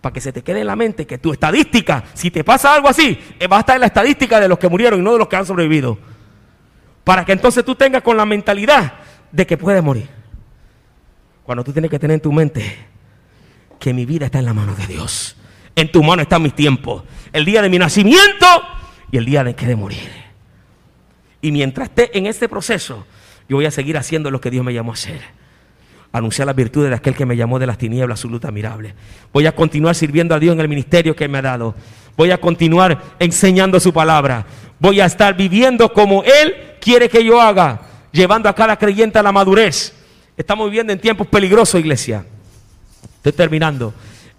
Para 0.02 0.14
que 0.14 0.20
se 0.20 0.34
te 0.34 0.42
quede 0.42 0.62
en 0.62 0.68
la 0.68 0.76
mente 0.76 1.06
que 1.06 1.20
tu 1.20 1.32
estadística, 1.32 2.04
si 2.14 2.32
te 2.32 2.44
pasa 2.44 2.74
algo 2.74 2.90
así, 2.90 3.18
eh, 3.40 3.48
va 3.48 3.58
a 3.58 3.60
estar 3.60 3.76
en 3.76 3.82
la 3.82 3.88
estadística 3.88 4.40
de 4.40 4.48
los 4.48 4.58
que 4.58 4.68
murieron 4.68 5.00
y 5.00 5.04
no 5.04 5.14
de 5.14 5.20
los 5.20 5.28
que 5.28 5.36
han 5.36 5.46
sobrevivido. 5.46 5.98
Para 7.04 7.24
que 7.24 7.32
entonces 7.32 7.64
tú 7.64 7.76
tengas 7.76 8.02
con 8.02 8.18
la 8.18 8.26
mentalidad 8.26 8.94
de 9.32 9.46
que 9.46 9.58
puedes 9.58 9.84
morir. 9.84 10.10
Cuando 11.44 11.64
tú 11.64 11.72
tienes 11.72 11.92
que 11.92 12.00
tener 12.00 12.16
en 12.16 12.22
tu 12.22 12.32
mente 12.32 12.78
que 13.80 13.94
mi 13.94 14.06
vida 14.06 14.26
está 14.26 14.40
en 14.40 14.46
la 14.46 14.54
mano 14.54 14.76
de 14.76 14.88
Dios. 14.88 15.36
En 15.76 15.92
tu 15.92 16.04
mano 16.04 16.22
están 16.22 16.42
mis 16.42 16.56
tiempos. 16.56 17.04
El 17.32 17.46
día 17.46 17.62
de 17.62 17.70
mi 17.70 17.80
nacimiento 17.80 18.46
y 19.12 19.18
el 19.18 19.26
día 19.26 19.44
de 19.44 19.56
que 19.56 19.66
de 19.66 19.76
morir. 19.76 20.10
Y 21.42 21.52
mientras 21.52 21.90
esté 21.90 22.18
en 22.18 22.26
este 22.26 22.48
proceso, 22.50 23.06
yo 23.50 23.58
voy 23.58 23.66
a 23.66 23.72
seguir 23.72 23.98
haciendo 23.98 24.32
lo 24.32 24.42
que 24.42 24.52
Dios 24.52 24.64
me 24.64 24.74
llamó 24.74 24.92
a 24.92 24.94
hacer. 24.94 25.22
Anunciar 26.14 26.46
las 26.46 26.56
virtudes 26.56 26.90
de 26.90 26.96
aquel 26.96 27.16
que 27.16 27.26
me 27.26 27.38
llamó 27.38 27.58
de 27.58 27.66
las 27.66 27.78
tinieblas, 27.78 28.20
su 28.20 28.30
luz 28.30 28.44
admirable. 28.44 28.94
Voy 29.32 29.46
a 29.46 29.56
continuar 29.56 29.96
sirviendo 29.96 30.36
a 30.36 30.40
Dios 30.40 30.54
en 30.54 30.60
el 30.60 30.68
ministerio 30.68 31.16
que 31.16 31.28
me 31.28 31.38
ha 31.38 31.42
dado. 31.42 31.74
Voy 32.18 32.32
a 32.32 32.40
continuar 32.40 33.02
enseñando 33.20 33.80
su 33.80 33.94
palabra. 33.94 34.46
Voy 34.80 35.00
a 35.00 35.06
estar 35.06 35.36
viviendo 35.36 35.94
como 35.94 36.24
Él 36.24 36.54
quiere 36.82 37.08
que 37.08 37.24
yo 37.24 37.40
haga, 37.40 37.82
llevando 38.12 38.50
a 38.50 38.56
cada 38.56 38.76
creyente 38.76 39.20
a 39.20 39.24
la 39.24 39.32
madurez. 39.32 39.94
Estamos 40.36 40.66
viviendo 40.70 40.92
en 40.92 41.00
tiempos 41.00 41.28
peligrosos, 41.28 41.80
iglesia. 41.80 42.26
Estoy 43.18 43.32
terminando. 43.32 43.94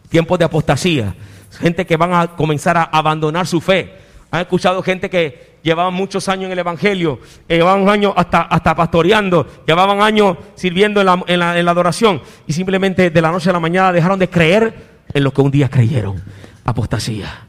Tiempos 0.08 0.38
de 0.38 0.44
apostasía. 0.44 1.14
Gente 1.58 1.87
que 1.87 1.96
van 1.96 2.12
a 2.12 2.37
comenzar 2.37 2.76
a 2.76 2.82
abandonar 2.82 3.46
su 3.46 3.61
fe. 3.61 3.94
Han 4.30 4.40
escuchado 4.40 4.82
gente 4.82 5.08
que 5.08 5.51
llevaban 5.62 5.94
muchos 5.94 6.29
años 6.29 6.46
en 6.46 6.53
el 6.53 6.59
Evangelio, 6.59 7.20
eh, 7.48 7.57
llevaban 7.57 7.88
años 7.88 8.12
hasta, 8.16 8.42
hasta 8.42 8.75
pastoreando, 8.75 9.46
llevaban 9.66 10.01
años 10.01 10.37
sirviendo 10.55 11.01
en 11.01 11.07
la, 11.07 11.25
en, 11.27 11.64
la, 11.64 11.70
adoración 11.70 12.20
y 12.46 12.53
simplemente 12.53 13.11
de 13.11 13.22
la 13.22 13.31
noche 13.31 13.51
a 13.51 13.53
la 13.53 13.61
mañana 13.61 13.92
dejaron 13.92 14.18
de 14.18 14.29
creer 14.29 14.75
en 15.12 15.25
lo 15.25 15.33
que 15.33 15.40
un 15.40 15.51
día 15.51 15.68
creyeron. 15.68 16.22
Apostasía. 16.64 17.46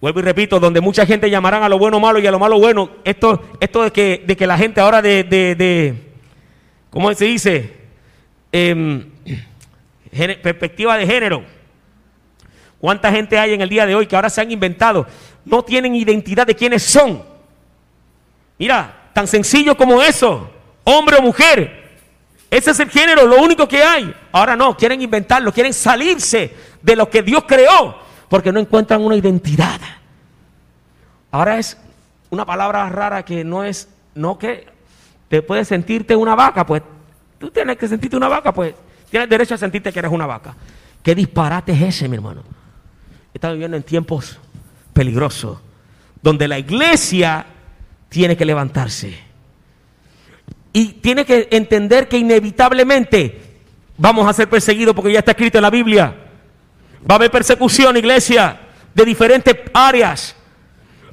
Vuelvo 0.00 0.20
y 0.20 0.22
repito, 0.22 0.60
donde 0.60 0.80
mucha 0.80 1.06
gente 1.06 1.30
llamarán 1.30 1.62
a 1.62 1.68
lo 1.68 1.78
bueno 1.78 1.98
malo 1.98 2.18
y 2.18 2.26
a 2.26 2.30
lo 2.30 2.38
malo 2.38 2.58
bueno. 2.58 2.90
Esto, 3.04 3.42
esto 3.60 3.82
de, 3.82 3.90
que, 3.90 4.24
de 4.26 4.36
que 4.36 4.46
la 4.46 4.58
gente 4.58 4.80
ahora 4.80 5.00
de, 5.00 5.24
de, 5.24 5.54
de 5.54 6.12
¿cómo 6.90 7.12
se 7.14 7.24
dice? 7.24 7.76
Eh, 8.52 9.06
perspectiva 10.42 10.96
de 10.96 11.06
género. 11.06 11.55
¿Cuánta 12.86 13.10
gente 13.10 13.36
hay 13.36 13.52
en 13.52 13.60
el 13.60 13.68
día 13.68 13.84
de 13.84 13.96
hoy 13.96 14.06
que 14.06 14.14
ahora 14.14 14.30
se 14.30 14.40
han 14.40 14.48
inventado? 14.52 15.08
No 15.44 15.64
tienen 15.64 15.96
identidad 15.96 16.46
de 16.46 16.54
quiénes 16.54 16.84
son. 16.84 17.20
Mira, 18.60 19.10
tan 19.12 19.26
sencillo 19.26 19.76
como 19.76 20.00
eso. 20.00 20.48
Hombre 20.84 21.16
o 21.16 21.22
mujer. 21.22 21.98
Ese 22.48 22.70
es 22.70 22.78
el 22.78 22.88
género, 22.88 23.26
lo 23.26 23.42
único 23.42 23.66
que 23.66 23.82
hay. 23.82 24.14
Ahora 24.30 24.54
no, 24.54 24.76
quieren 24.76 25.02
inventarlo, 25.02 25.52
quieren 25.52 25.74
salirse 25.74 26.54
de 26.80 26.94
lo 26.94 27.10
que 27.10 27.22
Dios 27.22 27.42
creó 27.44 27.96
porque 28.28 28.52
no 28.52 28.60
encuentran 28.60 29.04
una 29.04 29.16
identidad. 29.16 29.80
Ahora 31.32 31.58
es 31.58 31.76
una 32.30 32.46
palabra 32.46 32.88
rara 32.88 33.24
que 33.24 33.42
no 33.42 33.64
es, 33.64 33.88
no 34.14 34.38
que 34.38 34.64
te 35.26 35.42
puedes 35.42 35.66
sentirte 35.66 36.14
una 36.14 36.36
vaca, 36.36 36.64
pues 36.64 36.82
tú 37.40 37.50
tienes 37.50 37.78
que 37.78 37.88
sentirte 37.88 38.16
una 38.16 38.28
vaca, 38.28 38.54
pues 38.54 38.76
tienes 39.10 39.28
derecho 39.28 39.56
a 39.56 39.58
sentirte 39.58 39.92
que 39.92 39.98
eres 39.98 40.12
una 40.12 40.26
vaca. 40.26 40.54
¿Qué 41.02 41.16
disparate 41.16 41.72
es 41.72 41.82
ese, 41.82 42.08
mi 42.08 42.14
hermano? 42.14 42.42
Estamos 43.36 43.56
viviendo 43.56 43.76
en 43.76 43.82
tiempos 43.82 44.38
peligrosos, 44.94 45.58
donde 46.22 46.48
la 46.48 46.58
iglesia 46.58 47.44
tiene 48.08 48.34
que 48.34 48.46
levantarse. 48.46 49.14
Y 50.72 50.94
tiene 50.94 51.26
que 51.26 51.46
entender 51.50 52.08
que 52.08 52.16
inevitablemente 52.16 53.58
vamos 53.98 54.26
a 54.26 54.32
ser 54.32 54.48
perseguidos 54.48 54.94
porque 54.94 55.12
ya 55.12 55.18
está 55.18 55.32
escrito 55.32 55.58
en 55.58 55.62
la 55.62 55.68
Biblia. 55.68 56.16
Va 57.02 57.14
a 57.14 57.16
haber 57.16 57.30
persecución, 57.30 57.98
iglesia, 57.98 58.58
de 58.94 59.04
diferentes 59.04 59.54
áreas. 59.74 60.34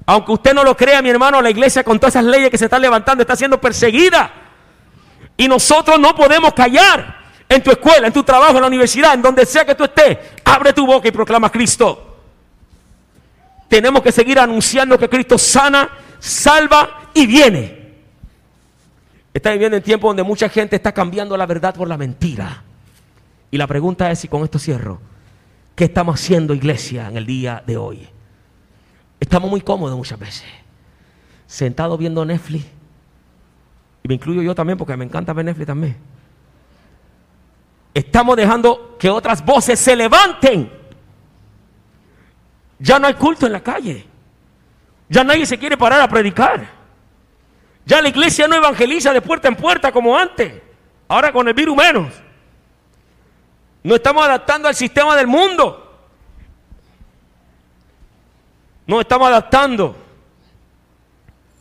Aunque 0.05 0.31
usted 0.31 0.53
no 0.53 0.63
lo 0.63 0.77
crea, 0.77 1.01
mi 1.01 1.09
hermano, 1.09 1.41
la 1.41 1.49
iglesia 1.49 1.83
con 1.83 1.99
todas 1.99 2.15
esas 2.15 2.23
leyes 2.23 2.49
que 2.49 2.57
se 2.57 2.65
están 2.65 2.81
levantando 2.81 3.21
está 3.21 3.35
siendo 3.35 3.59
perseguida. 3.59 4.31
Y 5.35 5.49
nosotros 5.49 5.99
no 5.99 6.15
podemos 6.15 6.53
callar 6.53 7.17
en 7.49 7.61
tu 7.61 7.71
escuela, 7.71 8.07
en 8.07 8.13
tu 8.13 8.23
trabajo, 8.23 8.55
en 8.55 8.61
la 8.61 8.67
universidad, 8.67 9.13
en 9.13 9.21
donde 9.21 9.45
sea 9.45 9.65
que 9.65 9.75
tú 9.75 9.83
estés. 9.83 10.17
Abre 10.45 10.71
tu 10.71 10.85
boca 10.85 11.09
y 11.09 11.11
proclama 11.11 11.47
a 11.47 11.51
Cristo. 11.51 12.11
Tenemos 13.73 14.03
que 14.03 14.11
seguir 14.11 14.37
anunciando 14.37 14.99
que 14.99 15.09
Cristo 15.09 15.35
sana, 15.35 15.89
salva 16.19 17.09
y 17.11 17.25
viene. 17.25 17.95
Está 19.33 19.51
viviendo 19.51 19.75
en 19.75 19.81
tiempo 19.81 20.05
donde 20.05 20.21
mucha 20.21 20.47
gente 20.47 20.75
está 20.75 20.91
cambiando 20.91 21.35
la 21.35 21.47
verdad 21.47 21.73
por 21.73 21.87
la 21.87 21.97
mentira. 21.97 22.61
Y 23.49 23.57
la 23.57 23.65
pregunta 23.65 24.11
es, 24.11 24.23
y 24.25 24.27
con 24.27 24.43
esto 24.43 24.59
cierro, 24.59 25.01
¿qué 25.73 25.85
estamos 25.85 26.21
haciendo 26.21 26.53
iglesia 26.53 27.07
en 27.07 27.17
el 27.17 27.25
día 27.25 27.63
de 27.65 27.75
hoy? 27.75 28.07
Estamos 29.19 29.49
muy 29.49 29.61
cómodos 29.61 29.97
muchas 29.97 30.19
veces, 30.19 30.45
sentados 31.47 31.97
viendo 31.97 32.23
Netflix. 32.23 32.65
Y 34.03 34.07
me 34.07 34.13
incluyo 34.13 34.43
yo 34.43 34.53
también 34.53 34.77
porque 34.77 34.95
me 34.95 35.05
encanta 35.05 35.33
ver 35.33 35.45
Netflix 35.45 35.65
también. 35.65 35.97
Estamos 37.91 38.37
dejando 38.37 38.97
que 38.99 39.09
otras 39.09 39.43
voces 39.43 39.79
se 39.79 39.95
levanten. 39.95 40.82
Ya 42.83 42.99
no 42.99 43.07
hay 43.07 43.13
culto 43.13 43.45
en 43.45 43.53
la 43.53 43.63
calle. 43.63 44.05
Ya 45.07 45.23
nadie 45.23 45.45
se 45.45 45.57
quiere 45.57 45.77
parar 45.77 46.01
a 46.01 46.07
predicar. 46.09 46.67
Ya 47.85 48.01
la 48.01 48.09
iglesia 48.09 48.45
no 48.45 48.57
evangeliza 48.57 49.13
de 49.13 49.21
puerta 49.21 49.47
en 49.47 49.55
puerta 49.55 49.89
como 49.89 50.17
antes. 50.17 50.61
Ahora 51.07 51.31
con 51.31 51.47
el 51.47 51.53
virus 51.53 51.77
menos. 51.77 52.13
No 53.83 53.95
estamos 53.95 54.25
adaptando 54.25 54.67
al 54.67 54.75
sistema 54.75 55.15
del 55.15 55.27
mundo. 55.27 55.97
No 58.85 58.99
estamos 58.99 59.29
adaptando. 59.29 59.95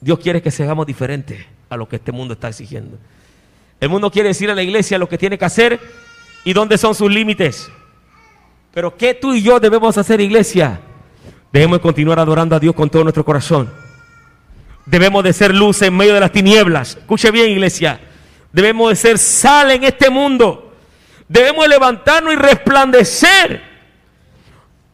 Dios 0.01 0.19
quiere 0.19 0.43
que 0.43 0.51
seamos 0.51 0.85
diferentes 0.87 1.47
a 1.71 1.77
lo 1.77 1.89
que 1.89 1.97
este 1.97 2.11
mundo 2.11 2.35
está 2.35 2.49
exigiendo. 2.49 2.99
El 3.79 3.91
mundo 3.91 4.11
quiere 4.11 4.31
decir 4.31 4.51
a 4.51 4.57
la 4.57 4.63
iglesia 4.65 4.99
lo 4.99 5.09
que 5.09 5.19
tiene 5.19 5.39
que 5.39 5.45
hacer 5.45 5.79
y 6.45 6.53
dónde 6.53 6.79
son 6.79 6.97
sus 6.97 7.13
límites. 7.13 7.71
Pero 8.75 8.97
¿qué 8.97 9.15
tú 9.15 9.35
y 9.35 9.43
yo 9.43 9.61
debemos 9.61 9.97
hacer, 9.97 10.21
iglesia? 10.21 10.81
Debemos 11.53 11.81
continuar 11.81 12.19
adorando 12.19 12.57
a 12.57 12.61
Dios 12.61 12.75
con 12.75 12.89
todo 12.89 13.03
nuestro 13.03 13.25
corazón. 13.25 13.71
Debemos 14.87 15.23
de 15.23 15.33
ser 15.33 15.55
luz 15.55 15.83
en 15.83 15.95
medio 15.95 16.15
de 16.15 16.21
las 16.21 16.33
tinieblas. 16.33 16.97
Escuche 16.97 17.31
bien, 17.31 17.51
iglesia. 17.51 18.01
Debemos 18.53 18.91
de 18.91 18.97
ser 18.97 19.19
sal 19.19 19.71
en 19.71 19.85
este 19.85 20.09
mundo. 20.09 20.75
Debemos 21.29 21.69
levantarnos 21.69 22.33
y 22.33 22.37
resplandecer. 22.37 23.63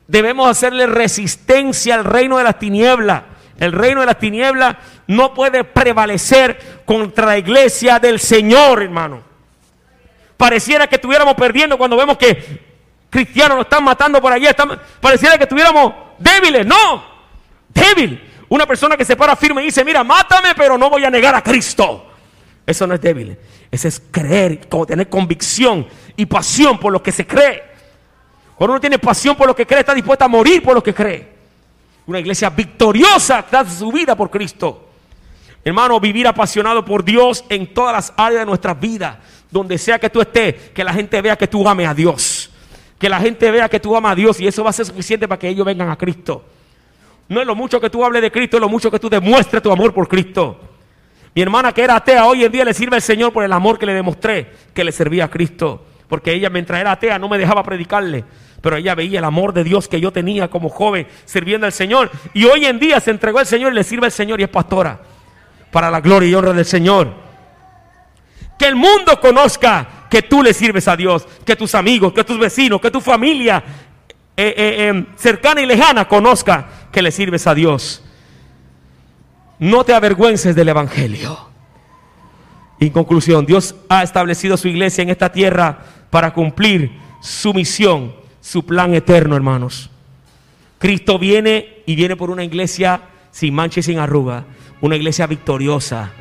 Debemos 0.08 0.48
hacerle 0.48 0.86
resistencia 0.86 1.94
al 1.94 2.04
reino 2.04 2.38
de 2.38 2.44
las 2.44 2.58
tinieblas. 2.58 3.22
El 3.58 3.72
reino 3.72 4.00
de 4.00 4.06
las 4.06 4.18
tinieblas 4.18 4.76
no 5.06 5.34
puede 5.34 5.64
prevalecer 5.64 6.82
contra 6.84 7.26
la 7.26 7.38
iglesia 7.38 7.98
del 7.98 8.18
Señor, 8.18 8.82
hermano. 8.82 9.22
Pareciera 10.36 10.86
que 10.86 10.96
estuviéramos 10.96 11.34
perdiendo 11.34 11.76
cuando 11.78 11.96
vemos 11.96 12.16
que 12.16 12.60
cristianos 13.10 13.56
nos 13.56 13.66
están 13.66 13.84
matando 13.84 14.20
por 14.20 14.32
allí. 14.32 14.46
pareciera 15.00 15.36
que 15.36 15.44
estuviéramos 15.44 15.92
débiles. 16.18 16.66
No, 16.66 17.04
débil. 17.68 18.24
Una 18.48 18.66
persona 18.66 18.96
que 18.96 19.04
se 19.04 19.16
para 19.16 19.36
firme 19.36 19.62
y 19.62 19.66
dice, 19.66 19.84
mira, 19.84 20.02
mátame, 20.02 20.54
pero 20.54 20.78
no 20.78 20.88
voy 20.88 21.04
a 21.04 21.10
negar 21.10 21.34
a 21.34 21.42
Cristo. 21.42 22.06
Eso 22.66 22.86
no 22.86 22.94
es 22.94 23.00
débil. 23.00 23.36
Eso 23.70 23.88
es 23.88 24.02
creer, 24.10 24.68
como 24.68 24.86
tener 24.86 25.08
convicción 25.08 25.86
y 26.16 26.26
pasión 26.26 26.78
por 26.78 26.92
lo 26.92 27.02
que 27.02 27.12
se 27.12 27.26
cree. 27.26 27.62
Cuando 28.56 28.72
uno 28.74 28.80
tiene 28.80 28.98
pasión 28.98 29.36
por 29.36 29.46
lo 29.46 29.54
que 29.54 29.66
cree, 29.66 29.80
está 29.80 29.94
dispuesto 29.94 30.24
a 30.24 30.28
morir 30.28 30.62
por 30.62 30.74
lo 30.74 30.82
que 30.82 30.94
cree. 30.94 31.28
Una 32.06 32.20
iglesia 32.20 32.50
victoriosa 32.50 33.44
da 33.50 33.68
su 33.68 33.92
vida 33.92 34.16
por 34.16 34.30
Cristo. 34.30 34.88
Hermano, 35.62 36.00
vivir 36.00 36.26
apasionado 36.26 36.84
por 36.84 37.04
Dios 37.04 37.44
en 37.48 37.72
todas 37.74 37.92
las 37.92 38.12
áreas 38.16 38.40
de 38.40 38.46
nuestras 38.46 38.80
vidas. 38.80 39.16
Donde 39.50 39.78
sea 39.78 39.98
que 39.98 40.10
tú 40.10 40.20
estés, 40.20 40.70
que 40.70 40.84
la 40.84 40.92
gente 40.92 41.20
vea 41.20 41.36
que 41.36 41.46
tú 41.46 41.66
ames 41.68 41.88
a 41.88 41.94
Dios. 41.94 42.37
Que 42.98 43.08
la 43.08 43.20
gente 43.20 43.50
vea 43.50 43.68
que 43.68 43.80
tú 43.80 43.96
amas 43.96 44.12
a 44.12 44.14
Dios 44.14 44.40
y 44.40 44.46
eso 44.46 44.64
va 44.64 44.70
a 44.70 44.72
ser 44.72 44.86
suficiente 44.86 45.28
para 45.28 45.38
que 45.38 45.48
ellos 45.48 45.64
vengan 45.64 45.90
a 45.90 45.96
Cristo. 45.96 46.44
No 47.28 47.40
es 47.40 47.46
lo 47.46 47.54
mucho 47.54 47.80
que 47.80 47.90
tú 47.90 48.04
hables 48.04 48.22
de 48.22 48.32
Cristo, 48.32 48.56
es 48.56 48.60
lo 48.60 48.68
mucho 48.68 48.90
que 48.90 48.98
tú 48.98 49.08
demuestres 49.08 49.62
tu 49.62 49.70
amor 49.70 49.92
por 49.92 50.08
Cristo. 50.08 50.58
Mi 51.34 51.42
hermana 51.42 51.72
que 51.72 51.82
era 51.82 51.96
atea 51.96 52.26
hoy 52.26 52.44
en 52.44 52.50
día 52.50 52.64
le 52.64 52.74
sirve 52.74 52.96
al 52.96 53.02
Señor 53.02 53.32
por 53.32 53.44
el 53.44 53.52
amor 53.52 53.78
que 53.78 53.86
le 53.86 53.92
demostré 53.92 54.50
que 54.74 54.82
le 54.82 54.92
servía 54.92 55.24
a 55.26 55.30
Cristo. 55.30 55.84
Porque 56.08 56.32
ella 56.32 56.48
mientras 56.48 56.80
era 56.80 56.92
atea 56.92 57.18
no 57.18 57.28
me 57.28 57.38
dejaba 57.38 57.62
predicarle. 57.62 58.24
Pero 58.60 58.76
ella 58.76 58.94
veía 58.94 59.20
el 59.20 59.24
amor 59.24 59.52
de 59.52 59.62
Dios 59.62 59.86
que 59.88 60.00
yo 60.00 60.10
tenía 60.10 60.48
como 60.48 60.68
joven 60.68 61.06
sirviendo 61.26 61.66
al 61.66 61.72
Señor. 61.72 62.10
Y 62.34 62.44
hoy 62.46 62.64
en 62.64 62.78
día 62.78 62.98
se 62.98 63.10
entregó 63.10 63.38
al 63.38 63.46
Señor 63.46 63.72
y 63.72 63.76
le 63.76 63.84
sirve 63.84 64.06
al 64.06 64.12
Señor 64.12 64.40
y 64.40 64.44
es 64.44 64.48
pastora. 64.48 64.98
Para 65.70 65.90
la 65.90 66.00
gloria 66.00 66.28
y 66.30 66.34
honra 66.34 66.54
del 66.54 66.64
Señor. 66.64 67.12
Que 68.58 68.66
el 68.66 68.74
mundo 68.74 69.20
conozca 69.20 69.86
que 70.08 70.22
tú 70.22 70.42
le 70.42 70.54
sirves 70.54 70.88
a 70.88 70.96
Dios. 70.96 71.26
Que 71.44 71.56
tus 71.56 71.74
amigos, 71.74 72.12
que 72.12 72.24
tus 72.24 72.38
vecinos, 72.38 72.80
que 72.80 72.90
tu 72.90 73.00
familia 73.00 73.62
eh, 74.36 74.54
eh, 74.56 74.90
eh, 74.90 75.06
cercana 75.16 75.60
y 75.60 75.66
lejana 75.66 76.06
conozca 76.06 76.68
que 76.92 77.02
le 77.02 77.10
sirves 77.10 77.46
a 77.46 77.54
Dios. 77.54 78.04
No 79.58 79.84
te 79.84 79.94
avergüences 79.94 80.54
del 80.54 80.68
Evangelio. 80.68 81.48
En 82.80 82.90
conclusión, 82.90 83.44
Dios 83.44 83.74
ha 83.88 84.02
establecido 84.02 84.56
su 84.56 84.68
iglesia 84.68 85.02
en 85.02 85.10
esta 85.10 85.32
tierra 85.32 85.78
para 86.10 86.32
cumplir 86.32 86.92
su 87.20 87.52
misión 87.52 88.14
su 88.48 88.64
plan 88.64 88.94
eterno, 88.94 89.36
hermanos. 89.36 89.90
Cristo 90.78 91.18
viene 91.18 91.82
y 91.84 91.96
viene 91.96 92.16
por 92.16 92.30
una 92.30 92.44
iglesia 92.44 93.02
sin 93.30 93.54
mancha 93.54 93.80
y 93.80 93.82
sin 93.82 93.98
arruga, 93.98 94.46
una 94.80 94.96
iglesia 94.96 95.26
victoriosa, 95.26 96.12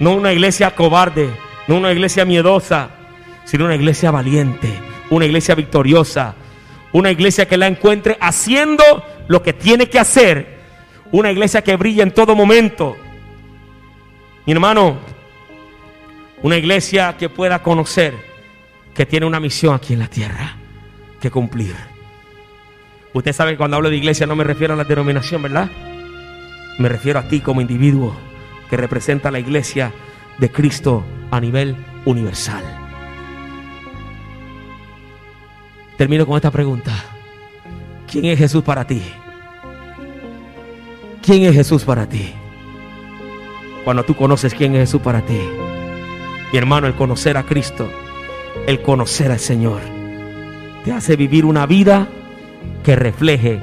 no 0.00 0.12
una 0.12 0.32
iglesia 0.32 0.74
cobarde, 0.74 1.28
no 1.68 1.76
una 1.76 1.92
iglesia 1.92 2.24
miedosa, 2.24 2.90
sino 3.44 3.66
una 3.66 3.76
iglesia 3.76 4.10
valiente, 4.10 4.68
una 5.10 5.26
iglesia 5.26 5.54
victoriosa, 5.54 6.34
una 6.92 7.10
iglesia 7.10 7.46
que 7.46 7.58
la 7.58 7.66
encuentre 7.66 8.16
haciendo 8.20 8.82
lo 9.28 9.42
que 9.42 9.52
tiene 9.52 9.88
que 9.88 9.98
hacer, 9.98 10.58
una 11.12 11.30
iglesia 11.30 11.62
que 11.62 11.76
brilla 11.76 12.02
en 12.02 12.12
todo 12.12 12.34
momento. 12.34 12.96
Mi 14.46 14.52
hermano, 14.54 14.96
una 16.42 16.56
iglesia 16.56 17.16
que 17.18 17.28
pueda 17.28 17.62
conocer 17.62 18.14
que 18.94 19.04
tiene 19.04 19.26
una 19.26 19.38
misión 19.38 19.74
aquí 19.74 19.92
en 19.92 20.00
la 20.00 20.08
tierra 20.08 20.56
que 21.20 21.30
cumplir. 21.30 21.74
Usted 23.12 23.32
sabe 23.32 23.52
que 23.52 23.58
cuando 23.58 23.76
hablo 23.76 23.90
de 23.90 23.96
iglesia 23.96 24.26
no 24.26 24.36
me 24.36 24.44
refiero 24.44 24.72
a 24.72 24.76
la 24.76 24.84
denominación, 24.84 25.42
¿verdad? 25.42 25.70
Me 26.78 26.88
refiero 26.88 27.18
a 27.18 27.28
ti 27.28 27.40
como 27.40 27.60
individuo 27.60 28.16
que 28.70 28.76
representa 28.76 29.30
la 29.30 29.38
iglesia 29.38 29.92
de 30.38 30.50
Cristo 30.50 31.04
a 31.30 31.40
nivel 31.40 31.76
universal. 32.04 32.62
Termino 35.96 36.26
con 36.26 36.36
esta 36.36 36.50
pregunta. 36.50 36.92
¿Quién 38.10 38.26
es 38.26 38.38
Jesús 38.38 38.62
para 38.62 38.86
ti? 38.86 39.02
¿Quién 41.22 41.42
es 41.44 41.54
Jesús 41.54 41.84
para 41.84 42.08
ti? 42.08 42.32
Cuando 43.84 44.04
tú 44.04 44.14
conoces 44.14 44.54
quién 44.54 44.74
es 44.74 44.82
Jesús 44.82 45.02
para 45.02 45.20
ti. 45.22 45.40
Mi 46.52 46.58
hermano, 46.58 46.86
el 46.86 46.94
conocer 46.94 47.36
a 47.36 47.42
Cristo, 47.42 47.90
el 48.66 48.80
conocer 48.80 49.30
al 49.30 49.38
Señor, 49.38 49.80
te 50.84 50.92
hace 50.92 51.16
vivir 51.16 51.44
una 51.44 51.66
vida 51.66 52.08
que 52.82 52.96
refleje 52.96 53.60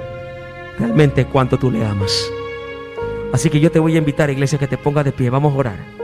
realmente 0.77 1.25
cuánto 1.25 1.57
tú 1.57 1.71
le 1.71 1.83
amas. 1.83 2.29
Así 3.33 3.49
que 3.49 3.59
yo 3.59 3.71
te 3.71 3.79
voy 3.79 3.95
a 3.95 3.99
invitar, 3.99 4.29
iglesia, 4.29 4.59
que 4.59 4.67
te 4.67 4.77
ponga 4.77 5.03
de 5.03 5.11
pie. 5.11 5.29
Vamos 5.29 5.53
a 5.53 5.57
orar. 5.57 5.95